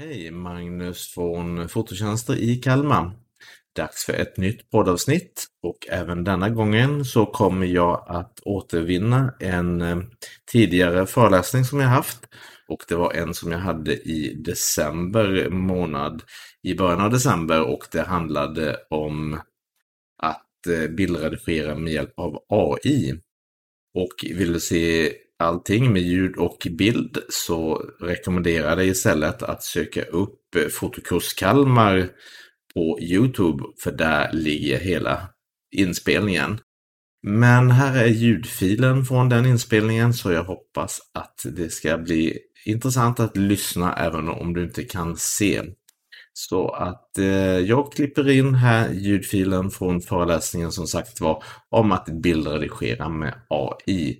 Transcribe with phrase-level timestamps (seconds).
[0.00, 3.12] Hej, Magnus från Fototjänster i Kalmar.
[3.76, 9.80] Dags för ett nytt poddavsnitt och även denna gången så kommer jag att återvinna en
[9.80, 9.98] eh,
[10.52, 12.28] tidigare föreläsning som jag haft
[12.68, 16.22] och det var en som jag hade i december månad,
[16.62, 19.40] i början av december och det handlade om
[20.22, 23.20] att eh, bildredigera med hjälp av AI.
[23.94, 29.62] Och vill du se allting med ljud och bild så rekommenderar jag dig istället att
[29.62, 30.40] söka upp
[30.72, 32.08] Fotokurs Kalmar
[32.74, 35.28] på Youtube för där ligger hela
[35.76, 36.58] inspelningen.
[37.22, 43.20] Men här är ljudfilen från den inspelningen så jag hoppas att det ska bli intressant
[43.20, 45.62] att lyssna även om du inte kan se.
[46.32, 52.06] Så att eh, jag klipper in här ljudfilen från föreläsningen som sagt var om att
[52.22, 54.18] bildredigera med AI.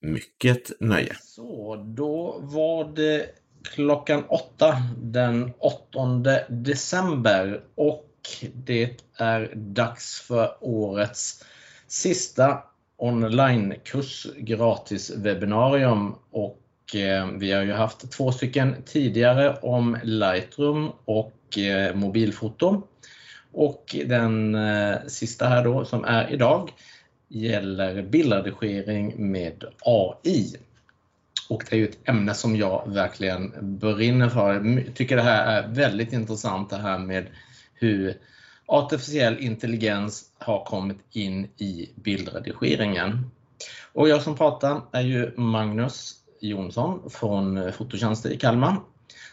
[0.00, 1.16] Mycket nöje.
[1.20, 3.26] Så, då var det
[3.62, 5.98] klockan åtta den 8
[6.48, 8.06] december och
[8.54, 11.44] det är dags för årets
[11.86, 12.58] sista
[12.96, 21.58] onlinekurs gratis webbinarium och eh, vi har ju haft två stycken tidigare om Lightroom och
[21.58, 22.82] eh, mobilfoto.
[23.52, 26.70] Och den eh, sista här då som är idag
[27.30, 30.56] gäller bildredigering med AI.
[31.48, 34.54] Och det är ju ett ämne som jag verkligen brinner för.
[34.54, 37.26] Jag tycker det här är väldigt intressant det här med
[37.74, 38.16] hur
[38.66, 43.30] artificiell intelligens har kommit in i bildredigeringen.
[43.92, 48.76] Och jag som pratar är ju Magnus Jonsson från Fototjänster i Kalmar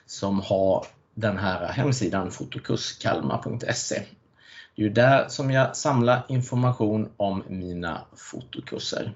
[0.06, 4.02] som har den här hemsidan fotokurskalmar.se.
[4.78, 9.12] Det är där som jag samlar information om mina fotokurser.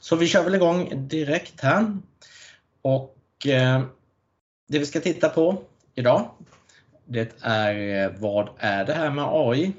[0.00, 1.96] Så vi kör väl igång direkt här.
[2.82, 3.82] Och eh,
[4.68, 5.62] det vi ska titta på
[5.94, 6.30] idag,
[7.04, 9.72] det är eh, vad är det här med AI?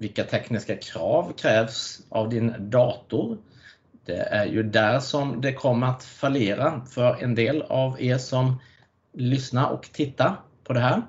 [0.00, 3.38] Vilka tekniska krav krävs av din dator?
[4.04, 8.60] Det är ju där som det kommer att fallera för en del av er som
[9.12, 11.02] lyssnar och tittar på det här.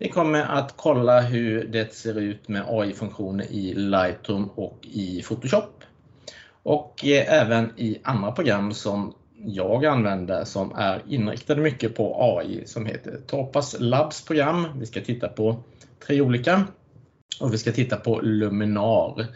[0.00, 5.84] Vi kommer att kolla hur det ser ut med AI-funktioner i Lightroom och i Photoshop.
[6.62, 12.66] Och eh, även i andra program som jag använder som är inriktade mycket på AI
[12.66, 14.66] som heter Torpas Labs program.
[14.78, 15.62] Vi ska titta på
[16.06, 16.64] tre olika
[17.40, 19.26] och vi ska titta på Luminar,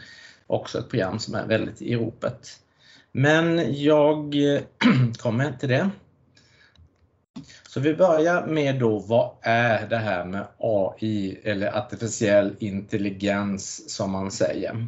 [0.47, 2.49] också ett program som är väldigt i ropet.
[3.11, 4.61] Men jag eh,
[5.17, 5.89] kommer till det
[7.73, 14.11] så vi börjar med då, vad är det här med AI eller artificiell intelligens som
[14.11, 14.87] man säger?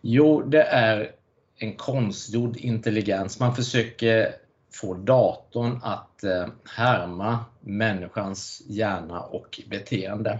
[0.00, 1.10] Jo, det är
[1.58, 3.40] en konstgjord intelligens.
[3.40, 4.32] Man försöker
[4.72, 6.46] få datorn att eh,
[6.76, 10.38] härma människans hjärna och beteende.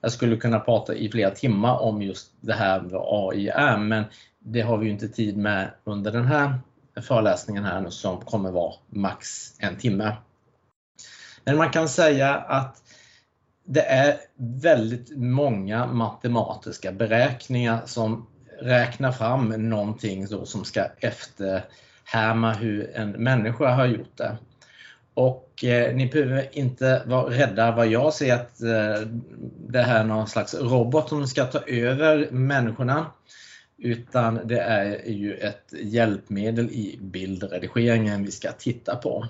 [0.00, 4.04] Jag skulle kunna prata i flera timmar om just det här vad AI är, men
[4.38, 6.58] det har vi inte tid med under den här
[7.02, 10.16] föreläsningen här nu som kommer vara max en timme.
[11.44, 12.82] Men man kan säga att
[13.64, 18.26] det är väldigt många matematiska beräkningar som
[18.60, 24.36] räknar fram någonting som ska efterhärma hur en människa har gjort det.
[25.14, 29.08] Och eh, ni behöver inte vara rädda vad jag ser att eh,
[29.68, 33.06] det här är någon slags robot som ska ta över människorna.
[33.78, 39.28] Utan det är ju ett hjälpmedel i bildredigeringen vi ska titta på.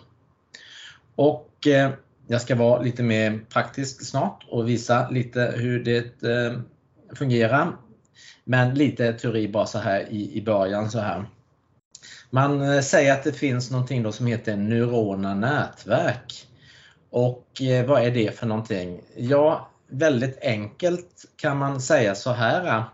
[1.20, 1.90] Och eh,
[2.26, 6.60] jag ska vara lite mer praktisk snart och visa lite hur det eh,
[7.14, 7.76] fungerar.
[8.44, 11.24] Men lite teori bara så här i, i början så här.
[12.30, 16.46] Man eh, säger att det finns någonting då som heter neurona nätverk.
[17.10, 19.00] Och eh, vad är det för någonting?
[19.16, 22.84] Ja, väldigt enkelt kan man säga så här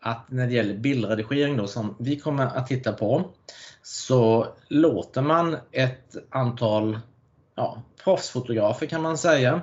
[0.00, 3.30] att när det gäller bildredigering då som vi kommer att titta på
[3.82, 6.98] så låter man ett antal
[7.58, 9.62] ja, proffsfotografer kan man säga.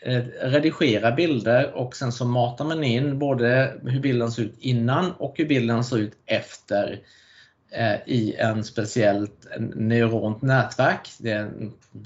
[0.00, 5.12] Eh, redigera bilder och sen så matar man in både hur bilden ser ut innan
[5.12, 7.00] och hur bilden ser ut efter
[7.70, 11.10] eh, i en speciellt neuront nätverk.
[11.18, 11.50] Det är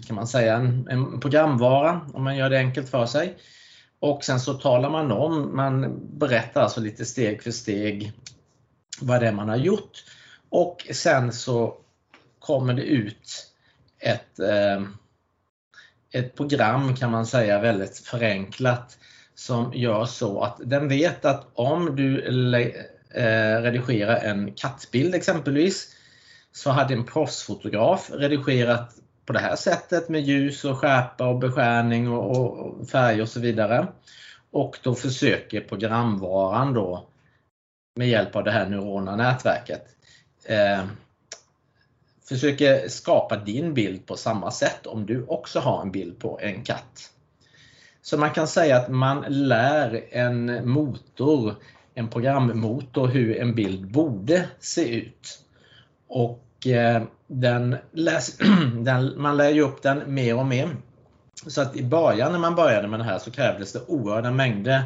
[0.06, 3.36] kan man säga en, en programvara om man gör det enkelt för sig.
[4.00, 8.12] Och sen så talar man om, man berättar alltså lite steg för steg
[9.00, 10.04] vad det är man har gjort.
[10.48, 11.76] Och sen så
[12.38, 13.53] kommer det ut
[14.04, 14.82] ett, eh,
[16.12, 18.98] ett program kan man säga väldigt förenklat
[19.34, 22.20] som gör så att den vet att om du
[23.14, 25.96] eh, redigerar en kattbild exempelvis
[26.52, 28.94] så hade en proffsfotograf redigerat
[29.26, 33.40] på det här sättet med ljus och skärpa och beskärning och, och färg och så
[33.40, 33.86] vidare.
[34.50, 37.08] Och då försöker programvaran då
[37.96, 39.86] med hjälp av det här neurona nätverket
[40.44, 40.84] eh,
[42.28, 46.62] försöker skapa din bild på samma sätt om du också har en bild på en
[46.62, 47.10] katt.
[48.02, 51.54] Så man kan säga att man lär en motor,
[51.94, 55.38] en programmotor, hur en bild borde se ut.
[56.08, 58.38] Och eh, den läs,
[58.74, 60.76] den, man lär ju upp den mer och mer.
[61.46, 64.82] Så att i början när man började med det här så krävdes det oerhörda mängder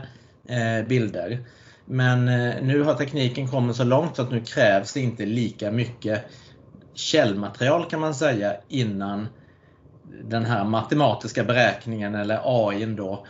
[0.48, 1.44] eh, bilder.
[1.84, 5.70] Men eh, nu har tekniken kommit så långt så att nu krävs det inte lika
[5.70, 6.24] mycket
[6.98, 9.28] källmaterial kan man säga innan
[10.24, 13.26] den här matematiska beräkningen eller AI då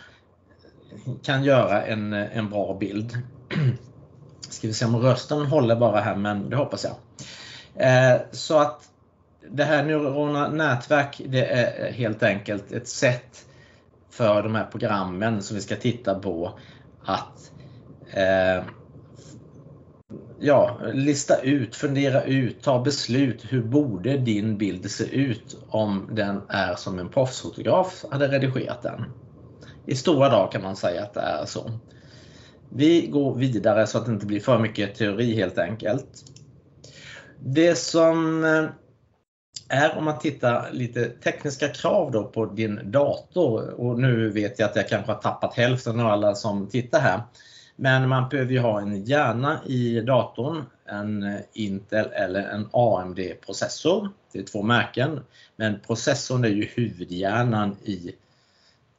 [1.22, 3.18] kan göra en, en bra bild.
[4.40, 6.94] Ska vi se om rösten håller bara här men det hoppas jag.
[7.74, 8.88] Eh, så att
[9.50, 13.46] det här neurona nätverk det är helt enkelt ett sätt
[14.10, 16.58] för de här programmen som vi ska titta på
[17.04, 17.52] att
[18.10, 18.64] eh,
[20.40, 23.44] ja, lista ut, fundera ut, ta beslut.
[23.48, 29.04] Hur borde din bild se ut om den är som en proffsfotograf hade redigerat den?
[29.86, 31.70] I stora drag kan man säga att det är så.
[32.68, 36.24] Vi går vidare så att det inte blir för mycket teori helt enkelt.
[37.40, 38.64] Det som eh,
[39.68, 44.70] är om man tittar lite tekniska krav då på din dator och nu vet jag
[44.70, 47.20] att jag kanske har tappat hälften av alla som tittar här.
[47.80, 54.08] Men man behöver ju ha en hjärna i datorn, en Intel eller en AMD-processor.
[54.32, 55.20] Det är två märken.
[55.56, 58.12] Men processorn är ju huvudhjärnan i,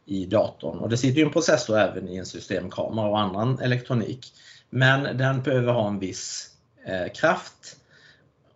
[0.06, 0.78] i datorn.
[0.78, 4.34] Och det sitter ju en processor även i en systemkamera och annan elektronik.
[4.70, 6.50] Men den behöver ha en viss
[6.86, 7.78] eh, kraft.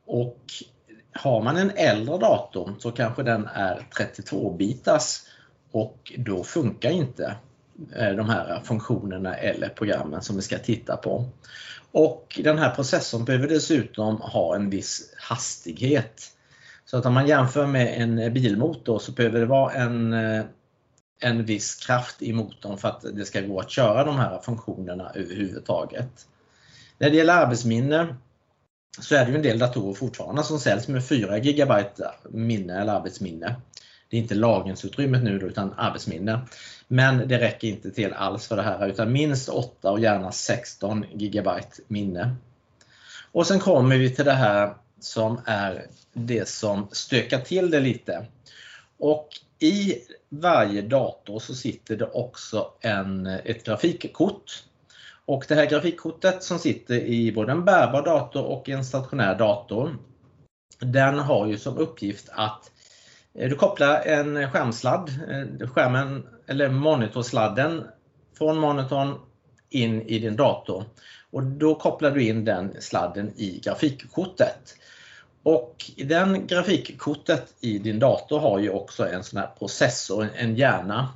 [0.05, 0.39] Och
[1.13, 5.27] har man en äldre dator så kanske den är 32-bitars
[5.71, 7.35] och då funkar inte
[7.95, 11.25] Eh, de här funktionerna eller programmen som vi ska titta på.
[11.91, 16.31] Och den här processorn behöver dessutom ha en viss hastighet.
[16.85, 20.45] Så att om man jämför med en bilmotor så behöver det vara en, eh,
[21.21, 25.11] en viss kraft i motorn för att det ska gå att köra de här funktionerna
[25.15, 26.27] överhuvudtaget.
[26.97, 28.15] När det gäller arbetsminne
[28.99, 31.73] så är det ju en del datorer fortfarande som säljs med 4 GB
[32.29, 33.55] minne eller arbetsminne.
[34.13, 36.39] Det är inte lagringsutrymmet nu då, utan arbetsminne.
[36.87, 41.05] Men det räcker inte till alls för det här utan minst 8 och gärna 16
[41.13, 41.49] GB
[41.87, 42.35] minne.
[43.31, 48.25] Och sen kommer vi till det här som är det som stökar till det lite.
[48.99, 49.29] Och
[49.59, 49.95] i
[50.29, 54.63] varje dator så sitter det också en, ett grafikkort.
[55.25, 59.97] Och det här grafikkortet som sitter i både en bärbar dator och en stationär dator,
[60.79, 62.69] den har ju som uppgift att
[63.35, 67.83] Eh, du kopplar en skärmsladd, eh, skärmen eller monitorsladden
[68.37, 69.15] från monitorn
[69.69, 70.85] in i din dator.
[71.31, 74.75] Och då kopplar du in den sladden i grafikkortet.
[75.43, 81.09] Och den grafikkortet i din dator har ju också en sån här processor, en hjärna.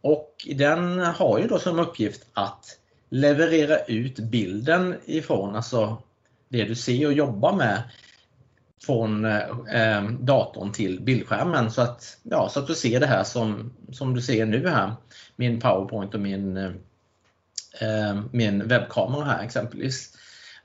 [0.00, 2.78] Och den har ju då som uppgift att
[3.10, 6.02] leverera ut bilden ifrån, alltså
[6.48, 7.82] det du ser och jobbar med
[8.84, 13.72] från eh, datorn till bildskärmen så att, ja, så att du ser det här som,
[13.92, 14.92] som du ser nu här.
[15.36, 20.16] Min PowerPoint och min, eh, min webbkamera här exempelvis.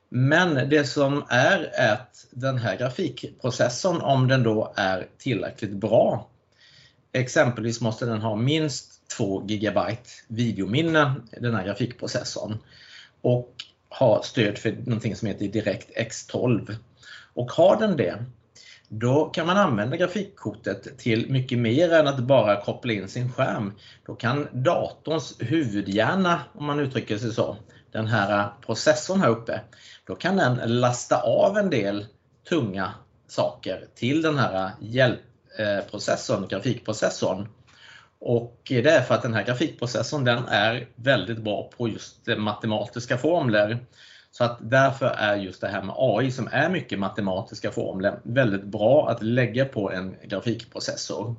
[0.09, 6.29] Men det som är att den här grafikprocessorn, om den då är tillräckligt bra,
[7.11, 9.79] exempelvis måste den ha minst 2 GB
[10.27, 12.57] videominne, den här grafikprocessorn,
[13.21, 13.55] och
[13.89, 16.75] ha stöd för någonting som heter DirectX 12.
[17.33, 18.25] Och har den det,
[18.87, 23.73] då kan man använda grafikkortet till mycket mer än att bara koppla in sin skärm.
[24.05, 27.57] Då kan datorns huvudhjärna, om man uttrycker sig så,
[27.91, 29.61] den här processorn här uppe,
[30.05, 32.05] då kan den lasta av en del
[32.49, 32.93] tunga
[33.27, 37.47] saker till den här hjälpprocessorn, grafikprocessorn.
[38.19, 43.17] Och det är för att den här grafikprocessorn den är väldigt bra på just matematiska
[43.17, 43.79] formler.
[44.31, 48.63] Så att därför är just det här med AI som är mycket matematiska formler väldigt
[48.63, 51.35] bra att lägga på en grafikprocessor.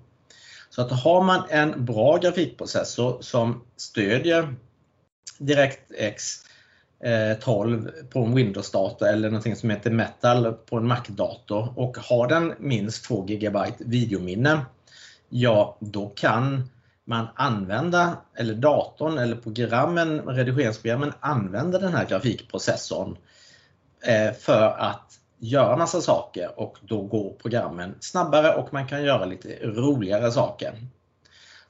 [0.70, 4.54] Så att har man en bra grafikprocessor som stödjer
[5.38, 6.44] DirectX
[7.40, 12.28] 12 eh, på en Windows-dator eller någonting som heter Metal på en Mac-dator och har
[12.28, 14.60] den minst 2 GB videominne,
[15.28, 16.68] ja då kan
[17.04, 23.16] man använda, eller datorn eller programmen, redigeringsprogrammen använder den här grafikprocessorn
[24.06, 29.24] eh, för att göra massa saker och då går programmen snabbare och man kan göra
[29.24, 30.74] lite roligare saker.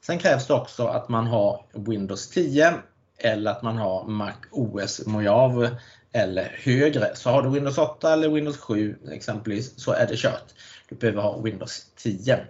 [0.01, 2.75] Sen krävs det också att man har Windows 10
[3.19, 5.71] eller att man har Mac OS Mojave
[6.13, 7.11] eller högre.
[7.15, 10.55] Så har du Windows 8 eller Windows 7 exempelvis så är det kört.
[10.89, 12.41] Du behöver ha Windows 10.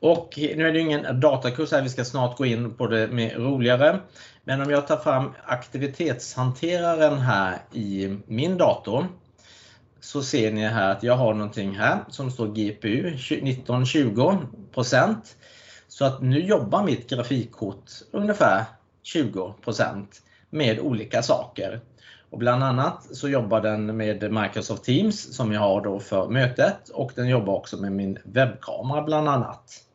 [0.00, 3.36] Och nu är det ingen datakurs här, vi ska snart gå in på det med
[3.36, 4.00] roligare.
[4.44, 9.06] Men om jag tar fram aktivitetshanteraren här i min dator
[10.00, 15.14] så ser ni här att jag har någonting här som står GPU 1920%
[15.88, 18.64] Så att nu jobbar mitt grafikkort ungefär
[19.14, 20.06] 20%
[20.50, 21.80] med olika saker.
[22.30, 26.88] Och bland annat så jobbar den med Microsoft Teams som jag har då för mötet
[26.88, 29.89] och den jobbar också med min webbkamera bland annat.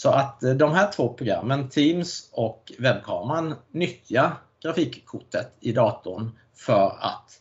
[0.00, 6.96] Så att eh, de här två programmen, Teams och webbkameran, nyttjar grafikkortet i datorn för
[7.00, 7.40] att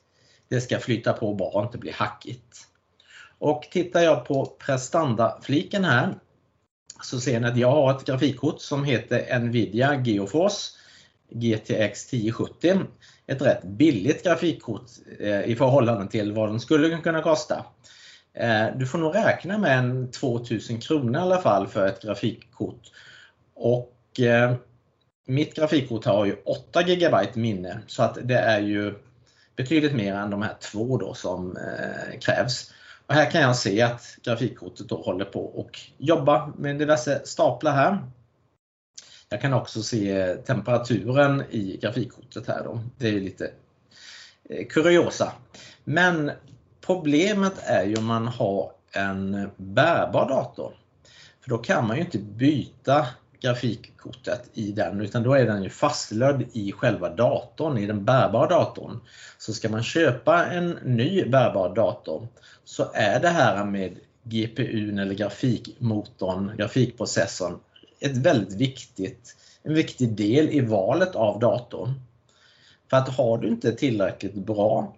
[0.49, 2.67] det ska flyta på bra och inte bli hackigt.
[3.37, 6.15] Och tittar jag på prestandafliken här
[7.01, 10.71] så ser ni att jag har ett grafikkort som heter Nvidia GeoForce
[11.29, 12.79] GTX 1070.
[13.27, 14.85] Ett rätt billigt grafikkort
[15.19, 17.65] eh, i förhållande till vad den skulle kunna kosta.
[18.39, 22.81] Eh, du får nog räkna med en 2000 kronor i alla fall för ett grafikkort.
[23.53, 24.55] Och eh,
[25.27, 28.93] mitt grafikkort har ju 8 GB minne så att det är ju
[29.55, 32.73] betydligt mer än de här två då som eh, krävs.
[33.07, 37.71] Och här kan jag se att grafikkortet då håller på och jobba med diverse staplar
[37.71, 37.97] här.
[39.29, 42.79] Jag kan också se temperaturen i grafikkortet här då.
[42.97, 43.51] Det är lite
[44.49, 45.31] eh, kuriosa.
[45.83, 46.31] Men
[46.89, 50.73] Problemet är ju om man har en bärbar dator.
[51.41, 53.07] För då kan man ju inte byta
[53.39, 58.47] grafikkortet i den utan då är den ju fastlödd i själva datorn, i den bärbara
[58.47, 58.99] datorn.
[59.37, 62.27] Så ska man köpa en ny bärbar dator
[62.63, 67.59] så är det här med GPU eller grafikmotorn, grafikprocessorn,
[67.99, 71.93] ett väldigt viktigt, en viktig del i valet av datorn.
[72.89, 74.95] För att har du inte tillräckligt bra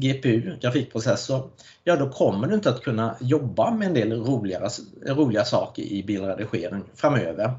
[0.00, 1.50] GPU, grafikprocessor,
[1.84, 4.68] ja då kommer du inte att kunna jobba med en del roligare,
[5.06, 7.54] roliga saker i bildredigering framöver.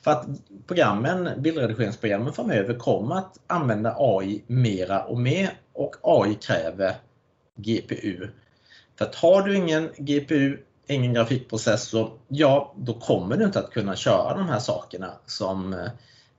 [0.00, 0.26] För att
[0.66, 6.94] programmen, bildredigeringsprogrammen framöver kommer att använda AI mera och mer och AI kräver
[7.56, 8.28] GPU.
[8.98, 13.96] För att har du ingen GPU, ingen grafikprocessor, ja då kommer du inte att kunna
[13.96, 15.88] köra de här sakerna som eh,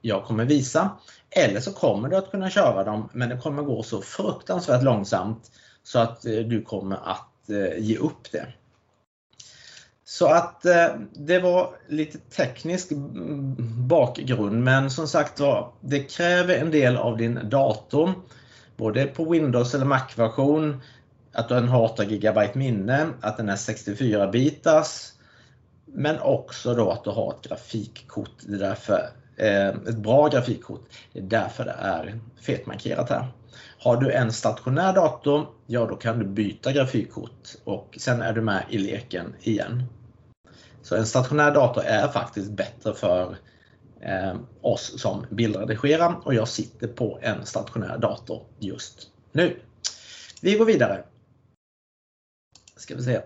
[0.07, 0.89] jag kommer visa.
[1.29, 5.51] Eller så kommer du att kunna köra dem men det kommer gå så fruktansvärt långsamt
[5.83, 8.47] så att eh, du kommer att eh, ge upp det.
[10.05, 13.55] Så att eh, det var lite teknisk mm,
[13.87, 18.13] bakgrund men som sagt var det kräver en del av din dator.
[18.77, 20.81] Både på Windows eller Mac-version
[21.31, 25.11] att den har 8 GB minne, att den är 64 bitars
[25.85, 28.31] men också då att du har ett grafikkort.
[28.41, 30.89] Det är därför Eh, ett bra grafikkort.
[31.13, 33.27] Det är därför det är fetmarkerat här.
[33.79, 38.41] Har du en stationär dator, ja då kan du byta grafikkort och sen är du
[38.41, 39.83] med i leken igen.
[40.81, 43.37] Så en stationär dator är faktiskt bättre för
[44.01, 49.59] eh, oss som bildredigerar och jag sitter på en stationär dator just nu.
[50.41, 51.03] Vi går vidare.
[52.75, 53.21] Ska vi se.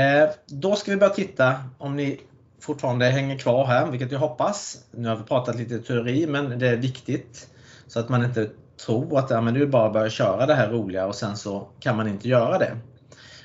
[0.00, 2.20] Eh, då ska vi börja titta om ni
[2.66, 4.84] fortfarande hänger kvar här, vilket jag hoppas.
[4.90, 7.48] Nu har vi pratat lite teori, men det är viktigt
[7.86, 8.50] så att man inte
[8.86, 11.96] tror att ja, men nu bara börja köra det här roliga och sen så kan
[11.96, 12.76] man inte göra det.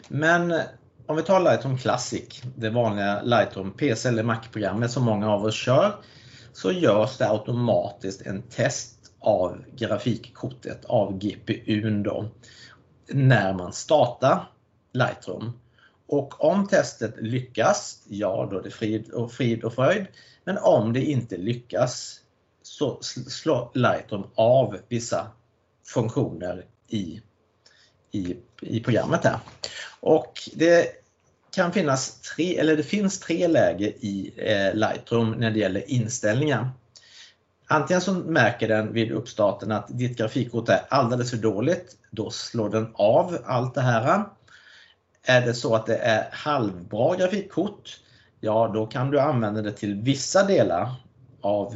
[0.07, 0.59] Men
[1.05, 5.55] om vi tar Lightroom Classic, det vanliga Lightroom PC eller Mac-programmet som många av oss
[5.55, 5.95] kör,
[6.53, 12.25] så görs det automatiskt en test av grafikkortet, av GPUn då,
[13.07, 14.49] när man startar
[14.93, 15.51] Lightroom.
[16.11, 20.07] Och om testet lyckas, ja då är det frid och, frid och fröjd.
[20.43, 22.19] Men om det inte lyckas
[22.63, 25.31] så slår Lightroom av vissa
[25.87, 27.21] funktioner i,
[28.11, 29.39] i, i programmet här.
[29.99, 30.87] Och det
[31.55, 36.69] kan finnas tre, eller det finns tre läger i eh, Lightroom när det gäller inställningar.
[37.67, 41.97] Antingen så märker den vid uppstarten att ditt grafikkort är alldeles för dåligt.
[42.09, 44.25] Då slår den av allt det här.
[45.23, 47.99] Är det så att det är halvbra grafikkort,
[48.39, 50.89] ja då kan du använda det till vissa delar
[51.41, 51.75] av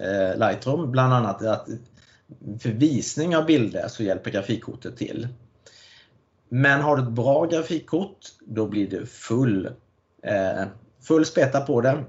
[0.00, 1.68] eh, Lightroom, bland annat att
[2.60, 5.28] för visning av bilder så hjälper grafikkortet till.
[6.48, 9.66] Men har du ett bra grafikkort, då blir det full,
[10.22, 10.64] eh,
[11.00, 12.04] full speta på det.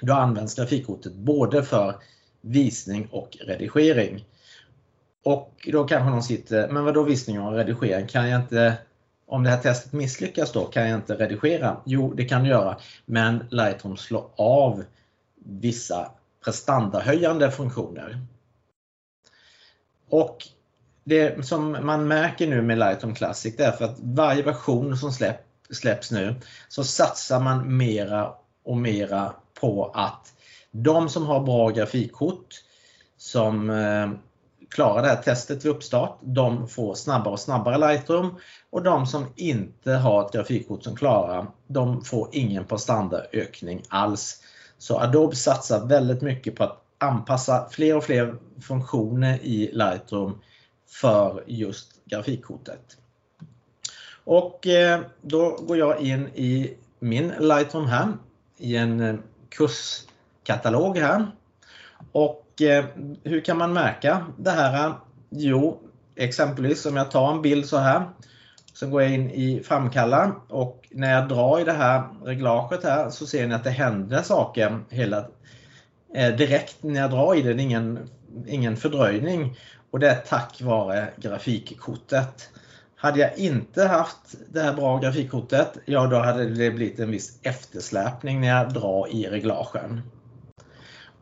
[0.00, 1.94] Då används grafikkortet både för
[2.40, 4.24] visning och redigering.
[5.24, 8.06] Och då kanske någon sitter, men vad då visning och redigering?
[8.06, 8.74] Kan jag inte
[9.26, 11.76] om det här testet misslyckas då kan jag inte redigera.
[11.84, 14.84] Jo, det kan du göra, men Lightroom slår av
[15.44, 16.10] vissa
[16.44, 18.18] prestandahöjande funktioner.
[20.08, 20.48] Och
[21.04, 25.12] det som man märker nu med Lightroom Classic det är för att varje version som
[25.12, 25.40] släpp,
[25.70, 26.34] släpps nu
[26.68, 28.32] så satsar man mera
[28.64, 30.32] och mera på att
[30.70, 32.54] de som har bra grafikkort
[33.16, 34.10] som eh,
[34.70, 38.38] klarar det här testet vid uppstart, de får snabbare och snabbare Lightroom
[38.70, 44.42] och de som inte har ett grafikkort som klarar, de får ingen prestandaökning alls.
[44.78, 50.40] Så Adobe satsar väldigt mycket på att anpassa fler och fler funktioner i Lightroom
[50.88, 52.96] för just grafikkortet.
[54.24, 58.12] Och eh, då går jag in i min Lightroom här
[58.58, 59.14] i en eh,
[59.48, 61.26] kurskatalog här.
[62.12, 62.84] Och eh,
[63.24, 64.92] hur kan man märka det här?
[65.30, 65.80] Jo,
[66.16, 68.08] exempelvis om jag tar en bild så här.
[68.72, 73.10] Så går jag in i framkalla och när jag drar i det här reglaget här
[73.10, 75.28] så ser ni att det händer saker hela
[76.14, 77.54] eh, direkt när jag drar i det.
[77.54, 78.08] Det är ingen,
[78.46, 79.56] ingen fördröjning.
[79.90, 82.50] Och det är tack vare grafikkortet.
[82.96, 87.38] Hade jag inte haft det här bra grafikkortet, ja då hade det blivit en viss
[87.42, 90.02] eftersläpning när jag drar i reglagen.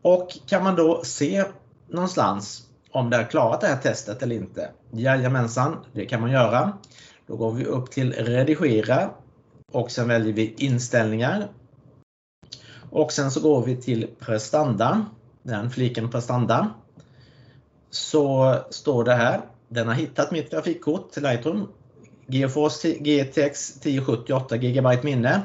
[0.03, 1.43] Och kan man då se
[1.87, 4.71] någonstans om det har klarat det här testet eller inte?
[4.91, 6.77] Jajamensan, det kan man göra.
[7.27, 9.09] Då går vi upp till redigera
[9.71, 11.47] och sen väljer vi inställningar.
[12.89, 15.05] Och sen så går vi till prestanda,
[15.43, 16.73] den fliken prestanda
[17.89, 19.41] så står det här.
[19.67, 21.67] Den har hittat mitt grafikkort till Lightroom.
[22.27, 25.41] GeForce GTX 1070 8 GB minne.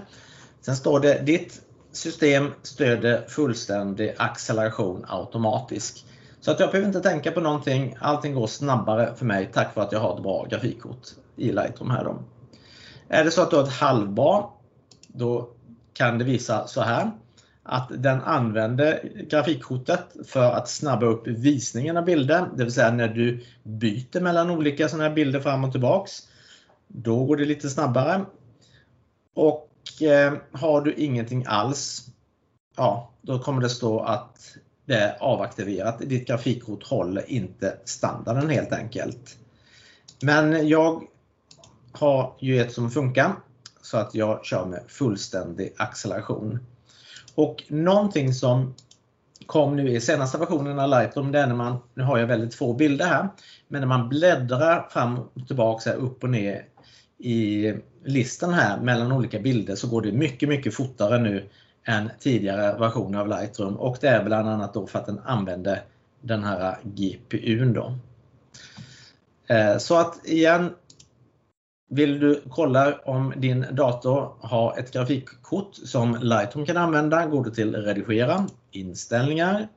[0.60, 1.60] Sen står det ditt
[1.92, 6.04] system stöder fullständig acceleration automatiskt.
[6.40, 7.97] Så att jag behöver inte tänka på någonting.
[8.00, 11.90] Allting går snabbare för mig tack vare att jag har ett bra grafikkort i Lightroom
[11.90, 12.04] här.
[12.04, 12.23] Då.
[13.09, 14.50] Är det så att du har ett halvbar,
[15.09, 15.50] då
[15.93, 17.10] kan det visa så här
[17.71, 22.49] att den använder grafikkortet för att snabba upp visningen av bilder.
[22.56, 26.12] Det vill säga när du byter mellan olika sådana här bilder fram och tillbaks.
[26.86, 28.25] Då går det lite snabbare.
[29.34, 29.68] Och
[30.00, 32.06] Eh, har du ingenting alls,
[32.76, 35.99] ja då kommer det stå att det är avaktiverat.
[35.99, 39.36] Ditt grafikkort håller inte standarden helt enkelt.
[40.23, 41.02] Men jag
[41.93, 43.36] har ju ett som funkar
[43.82, 46.58] så att jag kör med fullständig acceleration.
[47.34, 48.75] Och någonting som
[49.47, 52.54] kom nu i senaste versionen av Lightroom, det är när man, nu har jag väldigt
[52.54, 53.28] få bilder här,
[53.69, 56.64] men när man bläddrar fram och tillbaka, upp och ner
[57.19, 61.49] i listan här mellan olika bilder så går det mycket, mycket fortare nu
[61.85, 65.83] än tidigare versioner av Lightroom och det är bland annat då för att den använder
[66.21, 67.99] den här GPUn då.
[69.47, 70.75] Eh, så att igen,
[71.91, 77.50] vill du kolla om din dator har ett grafikkort som Lightroom kan använda, går du
[77.50, 79.69] till redigera, inställningar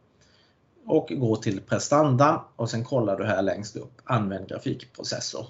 [0.85, 5.45] och går till prestanda och sen kollar du här längst upp, använd grafikprocessor.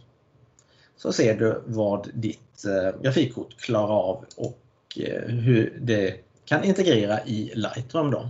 [1.01, 4.59] Så ser du vad ditt eh, grafikkort klarar av och
[4.97, 8.11] eh, hur det kan integrera i Lightroom.
[8.11, 8.29] Då.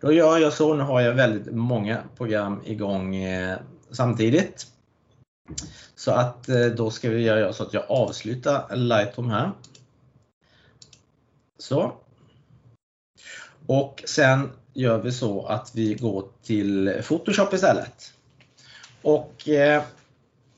[0.00, 3.58] då gör jag så, nu har jag väldigt många program igång eh,
[3.90, 4.66] samtidigt.
[5.94, 9.52] Så att eh, då ska vi göra så att jag avslutar Lightroom här.
[11.58, 11.92] Så.
[13.66, 18.12] Och sen gör vi så att vi går till Photoshop istället.
[19.02, 19.82] Och eh,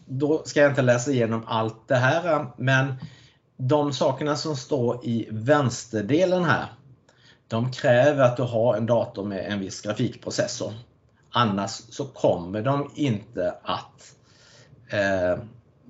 [0.08, 2.94] då ska jag inte läsa igenom allt det här men
[3.56, 6.66] de sakerna som står i vänsterdelen här
[7.48, 10.72] de kräver att du har en dator med en viss grafikprocessor.
[11.30, 14.14] Annars så kommer de inte att
[14.88, 15.38] eh,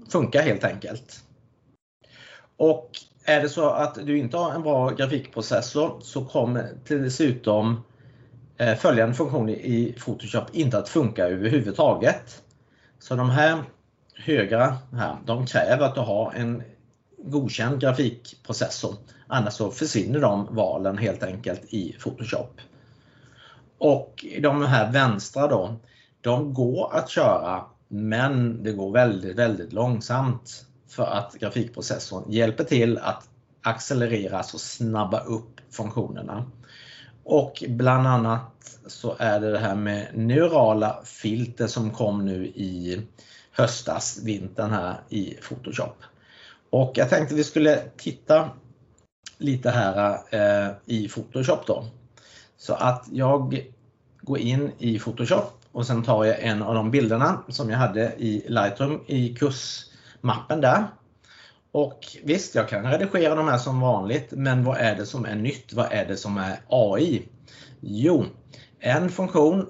[0.08, 1.20] funka helt enkelt.
[2.56, 2.90] Och
[3.24, 7.84] är det så att du inte har en bra grafikprocessor så kommer dessutom
[8.56, 12.42] eh, följande funktioner i Photoshop inte att funka överhuvudtaget.
[12.98, 13.62] Så de här
[14.18, 16.62] högra här, de kräver att du har en
[17.18, 18.94] godkänd grafikprocessor.
[19.26, 22.60] Annars så försvinner de valen helt enkelt i Photoshop.
[23.78, 25.76] Och de här vänstra då,
[26.20, 32.98] de går att köra men det går väldigt, väldigt långsamt för att grafikprocessorn hjälper till
[32.98, 33.28] att
[33.62, 36.44] accelerera, och snabba upp funktionerna.
[37.24, 43.02] Och bland annat så är det det här med neurala filter som kom nu i
[43.58, 45.96] höstas, vintern här i Photoshop.
[46.70, 48.50] Och jag tänkte vi skulle titta
[49.38, 51.86] lite här eh, i Photoshop då.
[52.56, 53.66] Så att jag
[54.20, 58.14] går in i Photoshop och sen tar jag en av de bilderna som jag hade
[58.18, 60.86] i Lightroom i kursmappen där.
[61.72, 65.34] Och visst, jag kan redigera de här som vanligt, men vad är det som är
[65.34, 65.72] nytt?
[65.72, 67.28] Vad är det som är AI?
[67.80, 68.24] Jo,
[68.80, 69.66] en funktion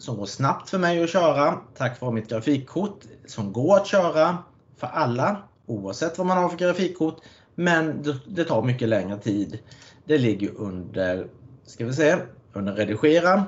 [0.00, 4.38] som går snabbt för mig att köra tack vare mitt grafikkort som går att köra
[4.76, 7.16] för alla oavsett vad man har för grafikkort
[7.54, 9.58] men det tar mycket längre tid.
[10.04, 11.26] Det ligger under,
[11.64, 12.16] ska vi se,
[12.52, 13.44] under redigera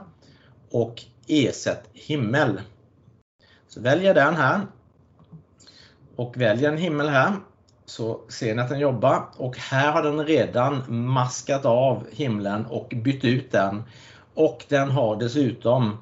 [0.70, 2.60] och ersätt himmel.
[3.68, 4.60] Så väljer den här
[6.16, 7.32] och väljer en himmel här
[7.86, 12.92] så ser ni att den jobbar och här har den redan maskat av himlen och
[13.04, 13.82] bytt ut den.
[14.34, 15.96] Och den har dessutom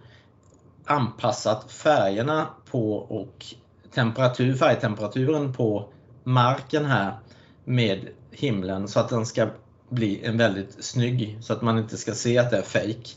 [0.90, 3.46] anpassat färgerna på och
[3.94, 5.88] temperatur, färgtemperaturen på
[6.24, 7.18] marken här
[7.64, 9.48] med himlen så att den ska
[9.88, 13.09] bli en väldigt snygg så att man inte ska se att det är fake.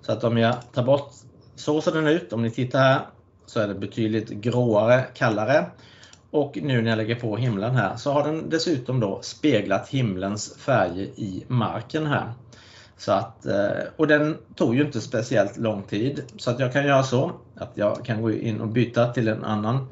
[0.00, 1.10] Så att om jag tar bort,
[1.54, 2.32] så ser den ut.
[2.32, 3.00] Om ni tittar här
[3.46, 5.70] så är det betydligt gråare, kallare.
[6.30, 10.56] Och nu när jag lägger på himlen här så har den dessutom då speglat himlens
[10.56, 12.32] färger i marken här.
[13.02, 16.86] Så att, eh, och den tog ju inte speciellt lång tid så att jag kan
[16.86, 19.88] göra så att jag kan gå in och byta till en annan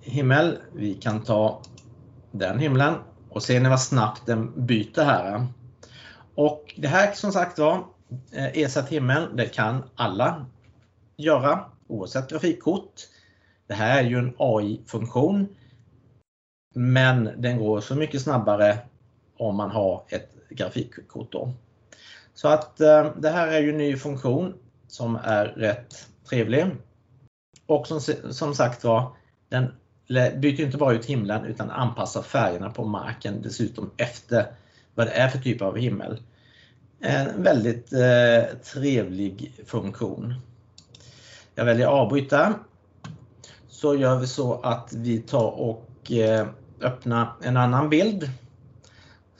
[0.00, 0.58] himmel.
[0.72, 1.62] Vi kan ta
[2.30, 2.94] den himlen
[3.30, 5.46] och ser ni vad snabbt den byter här.
[6.34, 7.84] Och det här som sagt var,
[8.32, 10.46] eh, ersatt himmel, det kan alla
[11.16, 12.92] göra oavsett grafikkort.
[13.66, 15.48] Det här är ju en AI-funktion
[16.74, 18.78] men den går så mycket snabbare
[19.36, 21.32] om man har ett grafikkort.
[21.32, 21.52] Då.
[22.34, 24.54] Så att eh, det här är ju en ny funktion
[24.88, 26.66] som är rätt trevlig.
[27.66, 29.12] Och som, som sagt var,
[29.48, 29.74] den
[30.40, 34.46] byter inte bara ut himlen utan anpassar färgerna på marken dessutom efter
[34.94, 36.22] vad det är för typ av himmel.
[37.00, 40.34] En väldigt eh, trevlig funktion.
[41.54, 42.54] Jag väljer avbryta.
[43.68, 46.46] Så gör vi så att vi tar och eh,
[46.80, 48.30] öppnar en annan bild.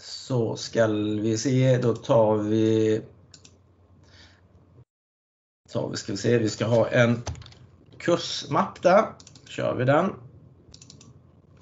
[0.02, 3.02] Så ska vi se, då tar vi
[5.68, 7.22] tar vi, ska vi se, vi ska ha en
[7.98, 9.04] kursmapp där.
[9.48, 10.14] Kör vi den.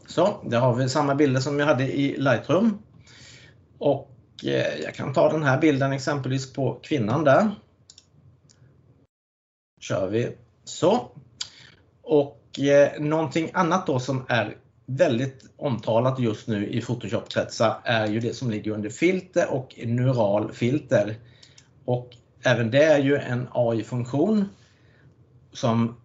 [0.07, 2.83] Så, där har vi samma bilder som jag hade i Lightroom.
[3.79, 4.11] Och
[4.45, 7.51] eh, jag kan ta den här bilden exempelvis på kvinnan där.
[9.81, 11.11] Kör vi så.
[12.03, 14.57] Och eh, någonting annat då som är
[14.91, 20.53] väldigt omtalat just nu i Photoshop-kretsar är ju det som ligger under filter och neural
[20.53, 21.17] filter.
[21.85, 24.49] Och även det är ju en AI-funktion
[25.53, 25.97] som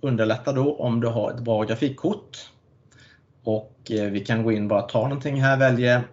[0.00, 2.50] underlättar då om du har ett bra grafikkort.
[3.42, 6.04] Och eh, vi kan gå in och bara ta någonting här, välja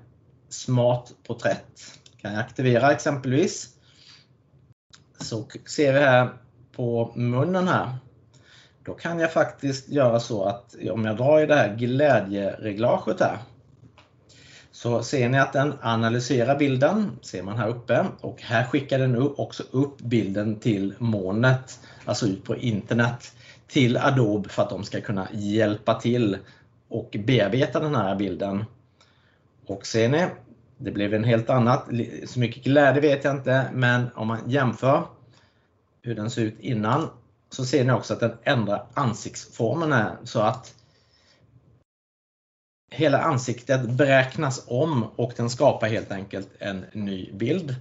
[0.50, 2.00] smart porträtt.
[2.18, 3.70] Kan jag aktivera exempelvis.
[5.20, 6.30] Så ser vi här
[6.76, 7.98] på munnen här.
[8.86, 13.38] Då kan jag faktiskt göra så att om jag drar i det här glädjereglaget här
[14.72, 18.06] så ser ni att den analyserar bilden, ser man här uppe.
[18.22, 23.36] Och här skickar den också upp bilden till molnet, alltså ut på internet,
[23.68, 26.38] till Adobe för att de ska kunna hjälpa till
[26.90, 28.66] och bearbeta den här bilden.
[29.66, 30.26] Och ser ni,
[30.78, 31.90] det blev en helt annat.
[32.26, 35.04] Så mycket glädje vet jag inte, men om man jämför
[36.02, 37.10] hur den ser ut innan
[37.54, 40.76] så ser ni också att den ändrar ansiktsformen här så att
[42.92, 47.76] hela ansiktet beräknas om och den skapar helt enkelt en ny bild.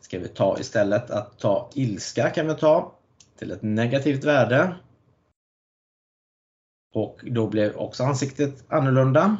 [0.00, 2.94] Ska vi ta istället att ta ilska kan vi ta
[3.38, 4.74] till ett negativt värde.
[6.94, 9.36] Och då blev också ansiktet annorlunda.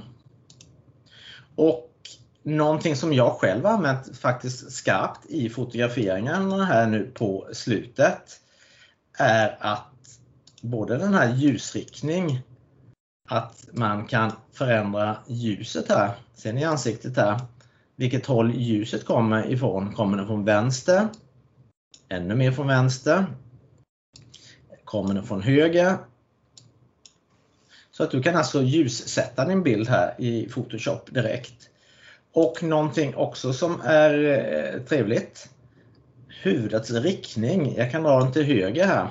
[1.56, 1.90] Och
[2.42, 8.40] någonting som jag själv använt faktiskt skarpt i fotograferingarna här nu på slutet
[9.18, 10.18] är att
[10.62, 12.42] både den här ljusriktning,
[13.28, 16.12] att man kan förändra ljuset här.
[16.34, 17.40] Ser ni ansiktet här?
[17.96, 19.94] Vilket håll ljuset kommer ifrån.
[19.94, 21.08] Kommer det från vänster?
[22.08, 23.26] Ännu mer från vänster?
[24.84, 25.96] Kommer det från höger?
[27.90, 31.70] Så att du kan alltså ljussätta din bild här i Photoshop direkt.
[32.32, 35.50] Och någonting också som är eh, trevligt
[36.42, 39.08] huvudets riktning, jag kan dra den till höger här,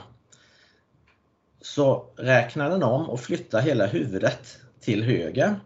[1.62, 5.60] så räknar den om och flyttar hela huvudet till höger.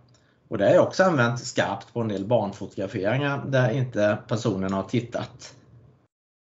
[0.48, 5.56] Och det jag också använt skarpt på en del barnfotograferingar där inte personen har tittat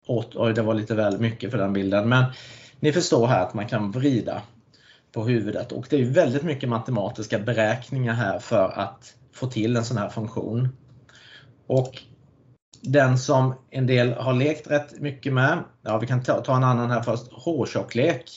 [0.07, 2.25] åt, oj det var lite väl mycket för den bilden, men
[2.79, 4.41] ni förstår här att man kan vrida
[5.11, 9.85] på huvudet och det är väldigt mycket matematiska beräkningar här för att få till en
[9.85, 10.69] sån här funktion.
[11.67, 12.01] Och
[12.87, 16.63] den som en del har lekt rätt mycket med, ja vi kan ta, ta en
[16.63, 18.31] annan här först, hårtjocklek.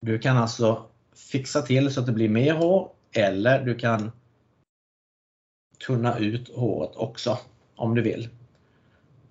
[0.00, 0.84] Du kan alltså
[1.32, 4.12] fixa till så att det blir mer hår eller du kan
[5.86, 7.38] tunna ut håret också
[7.76, 8.28] om du vill.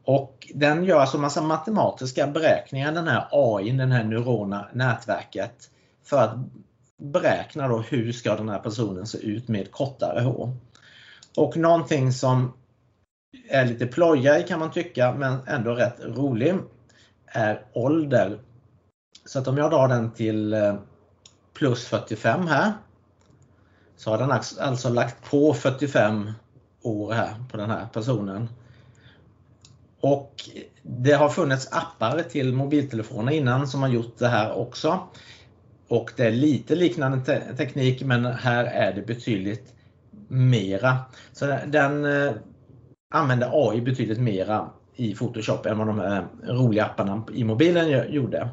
[0.03, 5.69] Och den gör alltså massa matematiska beräkningar den här AI, den här neurona nätverket
[6.03, 6.37] för att
[6.97, 10.51] beräkna då hur ska den här personen se ut med kortare hår.
[11.37, 12.53] Och någonting som
[13.49, 16.55] är lite plojig kan man tycka men ändå rätt rolig
[17.25, 18.39] är ålder.
[19.25, 20.75] Så att om jag drar den till eh,
[21.53, 22.73] plus 45 här
[23.97, 26.31] så har den alltså lagt på 45
[26.81, 28.49] år här på den här personen.
[29.99, 30.49] Och
[30.81, 34.99] det har funnits appar till mobiltelefoner innan som har gjort det här också.
[35.87, 39.73] Och det är lite liknande te teknik men här är det betydligt
[40.27, 40.97] mera.
[41.33, 42.31] Så den, eh,
[43.15, 48.49] använde AI betydligt mera i Photoshop än vad de här roliga apparna i mobilen gjorde.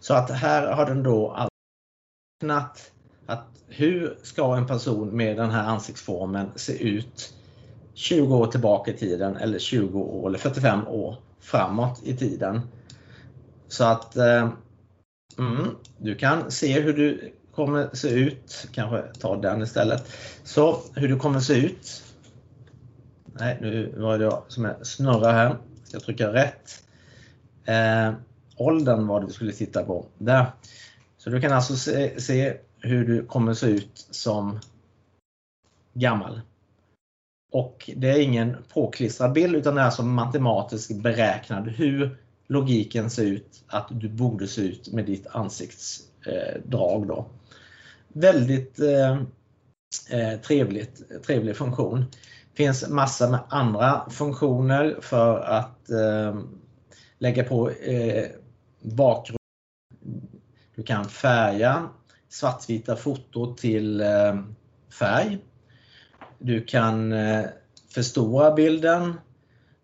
[0.00, 1.48] Så att här har den då
[2.42, 2.92] räknat
[3.26, 7.34] att hur ska en person med den här ansiktsformen se ut
[7.94, 12.60] 20 år tillbaka i tiden eller 20 år eller 45 år framåt i tiden.
[13.68, 14.50] Så att eh,
[15.38, 20.12] mm, du kan se hur du kommer se ut, kanske ta den istället.
[20.44, 22.02] Så hur du kommer se ut.
[23.38, 25.56] Nej, nu var det jag som är snurrar här.
[25.84, 26.84] Ska trycka rätt.
[27.64, 28.12] Eh,
[28.56, 30.06] åldern var det vi skulle titta på.
[30.18, 30.46] Där.
[31.18, 34.60] Så du kan alltså se, se hur du kommer se ut som
[35.94, 36.40] gammal.
[37.52, 43.24] Och det är ingen påklistrad bild utan det är alltså matematiskt beräknad hur logiken ser
[43.24, 47.02] ut att du borde se ut med ditt ansiktsdrag.
[47.02, 47.26] Eh, då.
[48.08, 49.12] Väldigt eh,
[50.10, 52.04] eh trevligt, trevlig funktion.
[52.54, 56.38] Det finns massor med andra funktioner för att eh,
[57.18, 58.26] lägga på eh,
[58.82, 59.38] bakgrund.
[60.74, 61.88] Du kan färga
[62.28, 64.34] svartvita foto till eh,
[64.98, 65.38] färg.
[66.38, 67.44] Du kan eh,
[67.94, 69.20] förstora bilden.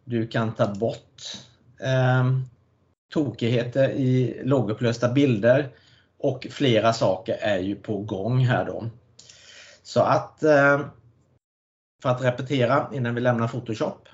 [0.05, 1.23] Du kan ta bort
[1.81, 2.25] eh,
[3.13, 5.69] tokigheter i lågupplösta bilder
[6.19, 8.91] och flera saker är ju på gång här då.
[9.83, 10.81] Så att eh,
[12.03, 14.09] för att repetera innan vi lämnar Photoshop.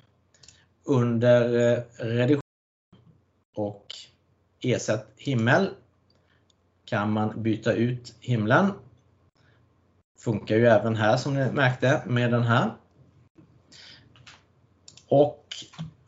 [0.85, 2.41] Under eh, redigering
[3.57, 3.87] och
[4.61, 5.71] ersätt himmel
[6.85, 8.73] kan man byta ut himlen
[10.19, 12.71] Funkar ju även här som ni märkte med den här.
[15.09, 15.45] Och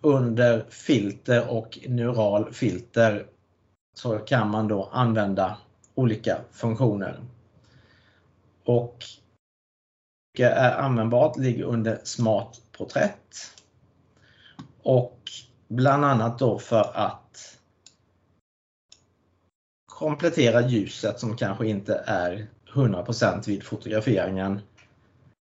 [0.00, 3.26] under filter och neural filter
[3.94, 5.58] så kan man då använda
[5.94, 7.20] olika funktioner.
[8.64, 9.04] Och
[10.38, 13.54] är användbart ligger under Smart porträtt.
[14.82, 15.18] Och
[15.68, 17.58] bland annat då för att
[19.86, 24.60] komplettera ljuset som kanske inte är 100% vid fotograferingen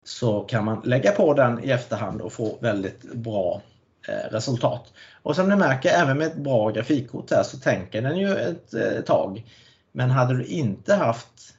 [0.05, 3.61] så kan man lägga på den i efterhand och få väldigt bra
[4.07, 4.93] eh, resultat.
[5.21, 8.73] Och som ni märker även med ett bra grafikkort här så tänker den ju ett,
[8.73, 9.43] ett eh, tag.
[9.91, 11.55] Men hade du inte haft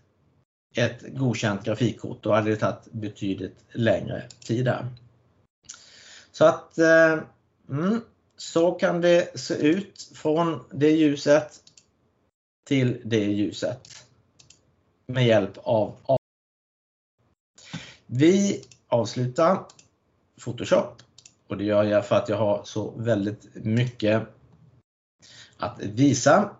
[0.74, 4.86] ett godkänt grafikkort då hade det tagit betydligt längre tid där.
[6.32, 7.18] Så att eh,
[7.68, 8.00] mm,
[8.36, 11.60] så kan det se ut från det ljuset
[12.66, 14.06] till det ljuset
[15.06, 15.96] med hjälp av
[18.06, 19.66] Vi avslutar
[20.44, 21.02] Photoshop
[21.48, 24.22] och det gör jag för att jag har så väldigt mycket
[25.56, 26.50] att visa.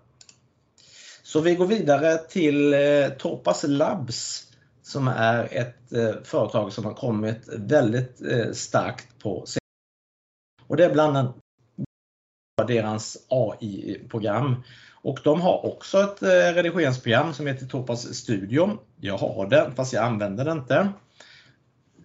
[1.32, 7.48] Så vi går vidare till eh, Labs som är ett eh, företag som har kommit
[7.56, 9.44] väldigt eh, starkt på
[10.66, 11.36] och det är bland annat
[12.66, 14.62] deras AI-program
[15.02, 18.78] och de har också ett eh, redigeringsprogram som heter Topas Studio.
[19.00, 20.92] Jag har det fast jag använder det inte.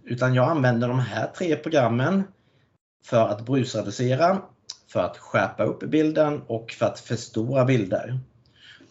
[0.04, 2.24] Utan jag använder de här tre programmen
[3.06, 4.42] för att brusreducera,
[4.88, 8.20] för att skärpa upp bilden och för att förstora bilder.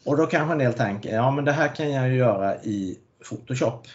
[0.07, 3.87] Och då kanske en del tänker, ja men det här kan jag göra i Photoshop.